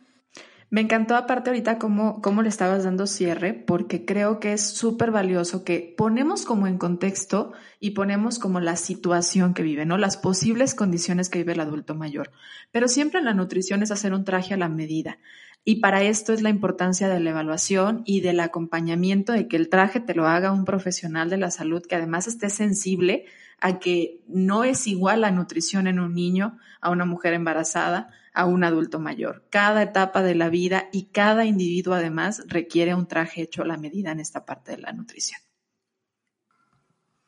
[0.71, 5.11] Me encantó aparte ahorita cómo, cómo le estabas dando cierre, porque creo que es súper
[5.11, 9.97] valioso que ponemos como en contexto y ponemos como la situación que vive, ¿no?
[9.97, 12.33] Las posibles condiciones que vive el adulto mayor.
[12.71, 15.19] Pero siempre en la nutrición es hacer un traje a la medida.
[15.65, 19.71] Y para esto es la importancia de la evaluación y del acompañamiento de que el
[19.71, 23.25] traje te lo haga un profesional de la salud que además esté sensible
[23.61, 28.47] a que no es igual la nutrición en un niño, a una mujer embarazada, a
[28.47, 29.45] un adulto mayor.
[29.51, 33.77] Cada etapa de la vida y cada individuo además requiere un traje hecho a la
[33.77, 35.41] medida en esta parte de la nutrición.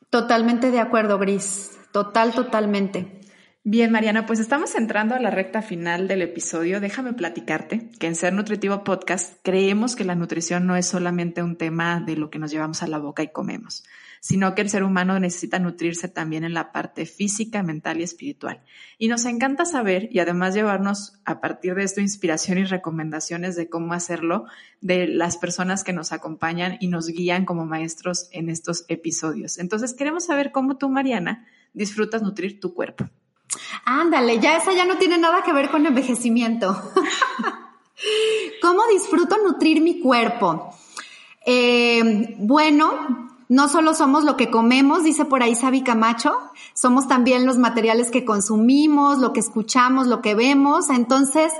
[0.09, 1.77] Totalmente de acuerdo, Gris.
[1.91, 3.19] Total, totalmente.
[3.63, 6.79] Bien, Mariana, pues estamos entrando a la recta final del episodio.
[6.79, 11.57] Déjame platicarte que en Ser Nutritivo Podcast creemos que la nutrición no es solamente un
[11.57, 13.83] tema de lo que nos llevamos a la boca y comemos,
[14.21, 18.61] sino que el ser humano necesita nutrirse también en la parte física, mental y espiritual.
[18.99, 23.67] Y nos encanta saber y además llevarnos a partir de esto inspiración y recomendaciones de
[23.67, 24.45] cómo hacerlo
[24.79, 29.57] de las personas que nos acompañan y nos guían como maestros en estos episodios.
[29.57, 33.09] Entonces queremos saber cómo tú, Mariana, disfrutas nutrir tu cuerpo.
[33.85, 36.79] Ándale, ya esa ya no tiene nada que ver con envejecimiento.
[38.61, 40.75] ¿Cómo disfruto nutrir mi cuerpo?
[41.43, 46.39] Eh, bueno, no solo somos lo que comemos, dice por ahí Sabi Camacho,
[46.73, 50.89] somos también los materiales que consumimos, lo que escuchamos, lo que vemos.
[50.89, 51.51] Entonces,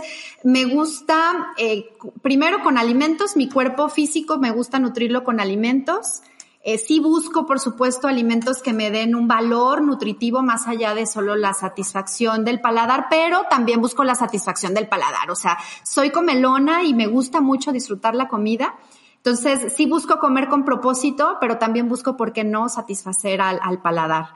[0.42, 1.89] me gusta, eh,
[2.22, 6.22] primero con alimentos, mi cuerpo físico me gusta nutrirlo con alimentos.
[6.64, 11.06] Eh, sí busco, por supuesto, alimentos que me den un valor nutritivo más allá de
[11.06, 15.30] solo la satisfacción del paladar, pero también busco la satisfacción del paladar.
[15.30, 18.76] O sea, soy comelona y me gusta mucho disfrutar la comida.
[19.24, 24.30] Entonces, sí busco comer con propósito, pero también busco, ¿por qué no?, satisfacer al, paladar.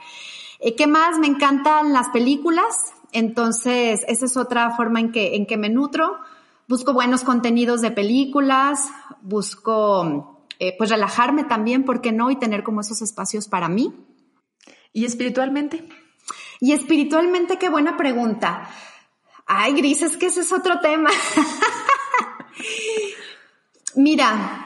[0.59, 1.17] Eh, ¿Qué más?
[1.17, 2.93] Me encantan las películas.
[3.11, 6.19] Entonces, esa es otra forma en que, en que me nutro.
[6.67, 8.91] Busco buenos contenidos de películas,
[9.23, 12.29] busco eh, pues relajarme también, ¿por qué no?
[12.29, 13.91] Y tener como esos espacios para mí.
[14.93, 15.89] ¿Y espiritualmente?
[16.59, 18.69] Y espiritualmente, qué buena pregunta.
[19.47, 21.09] Ay, Gris, es que ese es otro tema.
[23.95, 24.65] Mira,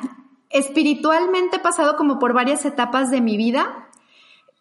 [0.50, 3.88] espiritualmente he pasado como por varias etapas de mi vida.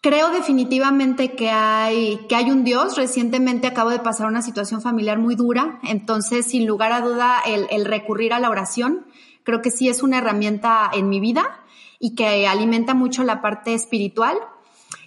[0.00, 2.96] Creo definitivamente que hay, que hay un Dios.
[2.96, 7.84] Recientemente acabo de pasar una situación familiar muy dura, entonces sin lugar a duda el,
[7.84, 9.06] recurrir a la oración
[9.42, 11.64] creo que sí es una herramienta en mi vida
[11.98, 14.36] y que alimenta mucho la parte espiritual.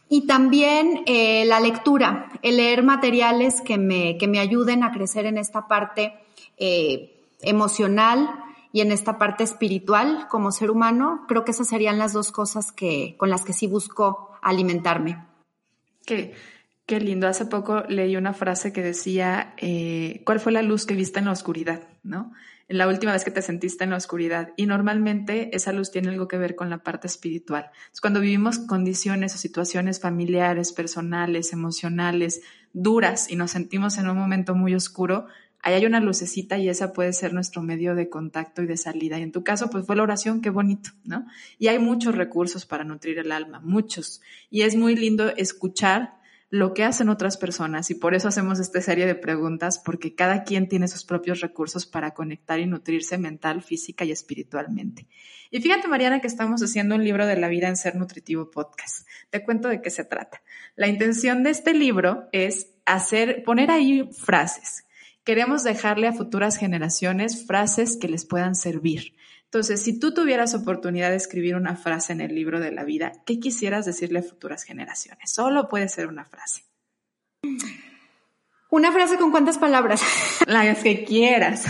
[0.09, 5.28] Y también eh, la lectura, el leer materiales que me, que me ayuden a crecer
[5.28, 6.16] en esta parte
[6.57, 8.43] eh, emocional
[8.74, 11.26] y en esta parte espiritual como ser humano.
[11.28, 15.26] Creo que esas serían las dos cosas que, con las que sí busco alimentarme.
[16.06, 16.34] Qué,
[16.86, 17.28] qué lindo.
[17.28, 21.26] Hace poco leí una frase que decía, eh, ¿cuál fue la luz que viste en
[21.26, 21.88] la oscuridad?
[22.04, 22.32] ¿No?
[22.72, 24.54] la última vez que te sentiste en la oscuridad.
[24.56, 27.72] Y normalmente esa luz tiene algo que ver con la parte espiritual.
[28.02, 32.42] cuando vivimos condiciones o situaciones familiares, personales, emocionales,
[32.74, 35.28] duras y nos sentimos en un momento muy oscuro,
[35.64, 39.20] ahí hay una lucecita y esa puede ser nuestro medio de contacto y de salida.
[39.20, 41.26] Y en tu caso, pues fue la oración, qué bonito, ¿no?
[41.57, 44.22] Y hay muchos recursos para nutrir el alma, muchos.
[44.49, 48.82] Y es muy lindo escuchar lo que hacen otras personas y por eso hacemos esta
[48.82, 53.62] serie de preguntas porque cada quien tiene sus propios recursos para conectar y nutrirse mental,
[53.62, 55.07] física y espiritualmente.
[55.49, 59.07] Y fíjate Mariana que estamos haciendo un libro de la vida en Ser Nutritivo Podcast.
[59.30, 60.41] Te cuento de qué se trata.
[60.76, 64.84] La intención de este libro es hacer, poner ahí frases.
[65.24, 69.14] Queremos dejarle a futuras generaciones frases que les puedan servir
[69.52, 73.12] entonces, si tú tuvieras oportunidad de escribir una frase en el libro de la vida,
[73.26, 75.30] ¿qué quisieras decirle a futuras generaciones?
[75.30, 76.64] Solo puede ser una frase.
[78.70, 80.02] ¿Una frase con cuántas palabras?
[80.48, 81.66] Las que quieras.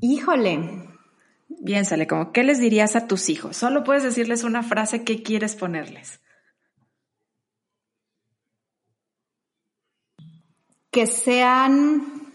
[0.00, 0.86] Híjole.
[1.64, 3.56] Piénsale, como, ¿qué les dirías a tus hijos?
[3.56, 6.20] Solo puedes decirles una frase, ¿qué quieres ponerles?
[10.96, 12.32] Que sean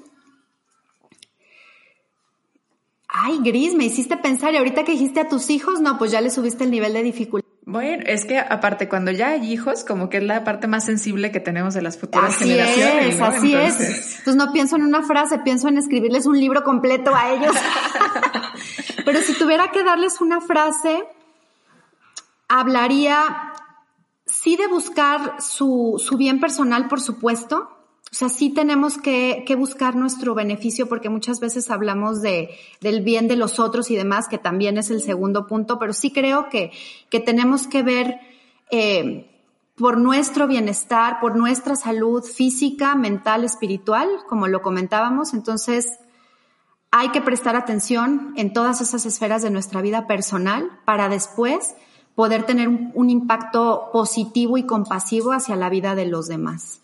[3.08, 6.22] Ay, Gris, me hiciste pensar y ahorita que dijiste a tus hijos, no, pues ya
[6.22, 7.50] le subiste el nivel de dificultad.
[7.66, 11.32] Bueno, es que aparte cuando ya hay hijos, como que es la parte más sensible
[11.32, 13.16] que tenemos de las futuras así generaciones.
[13.16, 17.16] Es, Así es, Entonces no pienso en una frase, pienso en escribirles un libro completo
[17.16, 17.56] a ellos.
[19.06, 21.04] Pero si tuviera que darles una frase,
[22.48, 23.54] hablaría
[24.28, 27.81] sí de buscar su, su bien personal, por supuesto,
[28.12, 32.50] o sea, sí tenemos que, buscar nuestro beneficio porque muchas veces hablamos de,
[32.82, 36.12] del bien de los otros y demás, que también es el segundo punto, pero sí
[36.12, 36.72] creo que,
[37.10, 38.20] que tenemos que ver
[38.70, 39.32] eh,
[39.78, 45.34] por nuestro bienestar, por nuestra salud física, mental, espiritual, como lo comentábamos.
[45.34, 46.00] Entonces,
[46.92, 51.76] hay que prestar atención en todas esas esferas de nuestra vida personal para después
[52.16, 56.81] poder tener un impacto positivo y compasivo hacia la vida de los demás.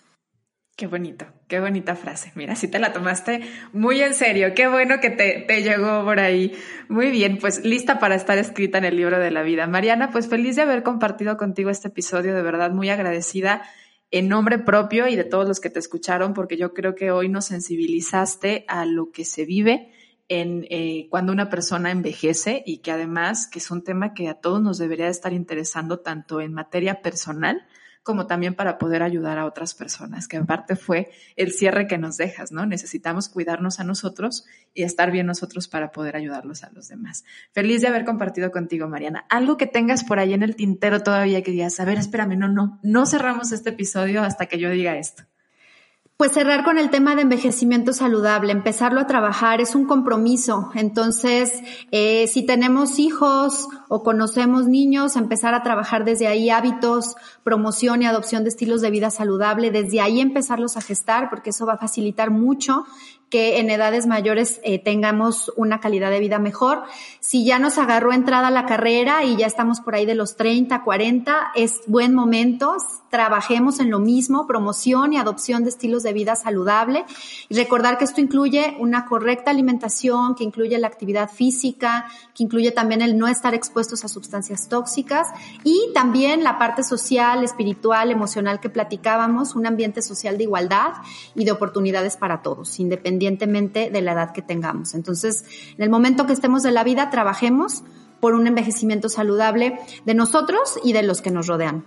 [0.78, 2.32] Qué bonito, qué bonita frase.
[2.36, 3.42] Mira, si te la tomaste
[3.74, 4.54] muy en serio.
[4.54, 6.56] Qué bueno que te, te, llegó por ahí.
[6.88, 9.66] Muy bien, pues lista para estar escrita en el libro de la vida.
[9.66, 13.64] Mariana, pues feliz de haber compartido contigo este episodio, de verdad muy agradecida
[14.12, 17.28] en nombre propio y de todos los que te escucharon, porque yo creo que hoy
[17.28, 19.92] nos sensibilizaste a lo que se vive
[20.30, 24.36] en eh, cuando una persona envejece y que además que es un tema que a
[24.36, 27.66] todos nos debería estar interesando tanto en materia personal
[28.08, 32.16] como también para poder ayudar a otras personas, que aparte fue el cierre que nos
[32.16, 32.66] dejas, ¿no?
[32.66, 37.26] Necesitamos cuidarnos a nosotros y estar bien nosotros para poder ayudarlos a los demás.
[37.52, 39.26] Feliz de haber compartido contigo, Mariana.
[39.30, 42.48] Algo que tengas por ahí en el tintero todavía que digas, a ver, espérame, no,
[42.48, 45.24] no, no cerramos este episodio hasta que yo diga esto.
[46.18, 50.72] Pues cerrar con el tema de envejecimiento saludable, empezarlo a trabajar es un compromiso.
[50.74, 51.62] Entonces,
[51.92, 58.08] eh, si tenemos hijos o conocemos niños, empezar a trabajar desde ahí hábitos, promoción y
[58.08, 61.78] adopción de estilos de vida saludable, desde ahí empezarlos a gestar, porque eso va a
[61.78, 62.86] facilitar mucho
[63.30, 66.84] que en edades mayores eh, tengamos una calidad de vida mejor.
[67.20, 70.82] Si ya nos agarró entrada la carrera y ya estamos por ahí de los 30,
[70.84, 72.78] 40, es buen momento.
[73.10, 77.06] Trabajemos en lo mismo, promoción y adopción de estilos de vida saludable.
[77.50, 82.72] Y recordar que esto incluye una correcta alimentación, que incluye la actividad física, que incluye
[82.72, 85.28] también el no estar expuestos a sustancias tóxicas
[85.64, 90.94] y también la parte social, espiritual, emocional que platicábamos, un ambiente social de igualdad
[91.36, 94.94] y de oportunidades para todos, independientemente independientemente de la edad que tengamos.
[94.94, 95.46] Entonces,
[95.76, 97.84] en el momento que estemos de la vida, trabajemos
[98.20, 101.84] por un envejecimiento saludable de nosotros y de los que nos rodean.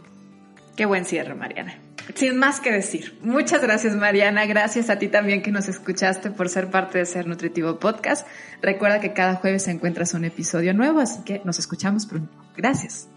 [0.76, 1.78] Qué buen cierre, Mariana.
[2.14, 3.18] Sin más que decir.
[3.22, 4.46] Muchas gracias, Mariana.
[4.46, 8.26] Gracias a ti también que nos escuchaste por ser parte de Ser Nutritivo Podcast.
[8.62, 12.32] Recuerda que cada jueves encuentras un episodio nuevo, así que nos escuchamos pronto.
[12.56, 13.08] Gracias.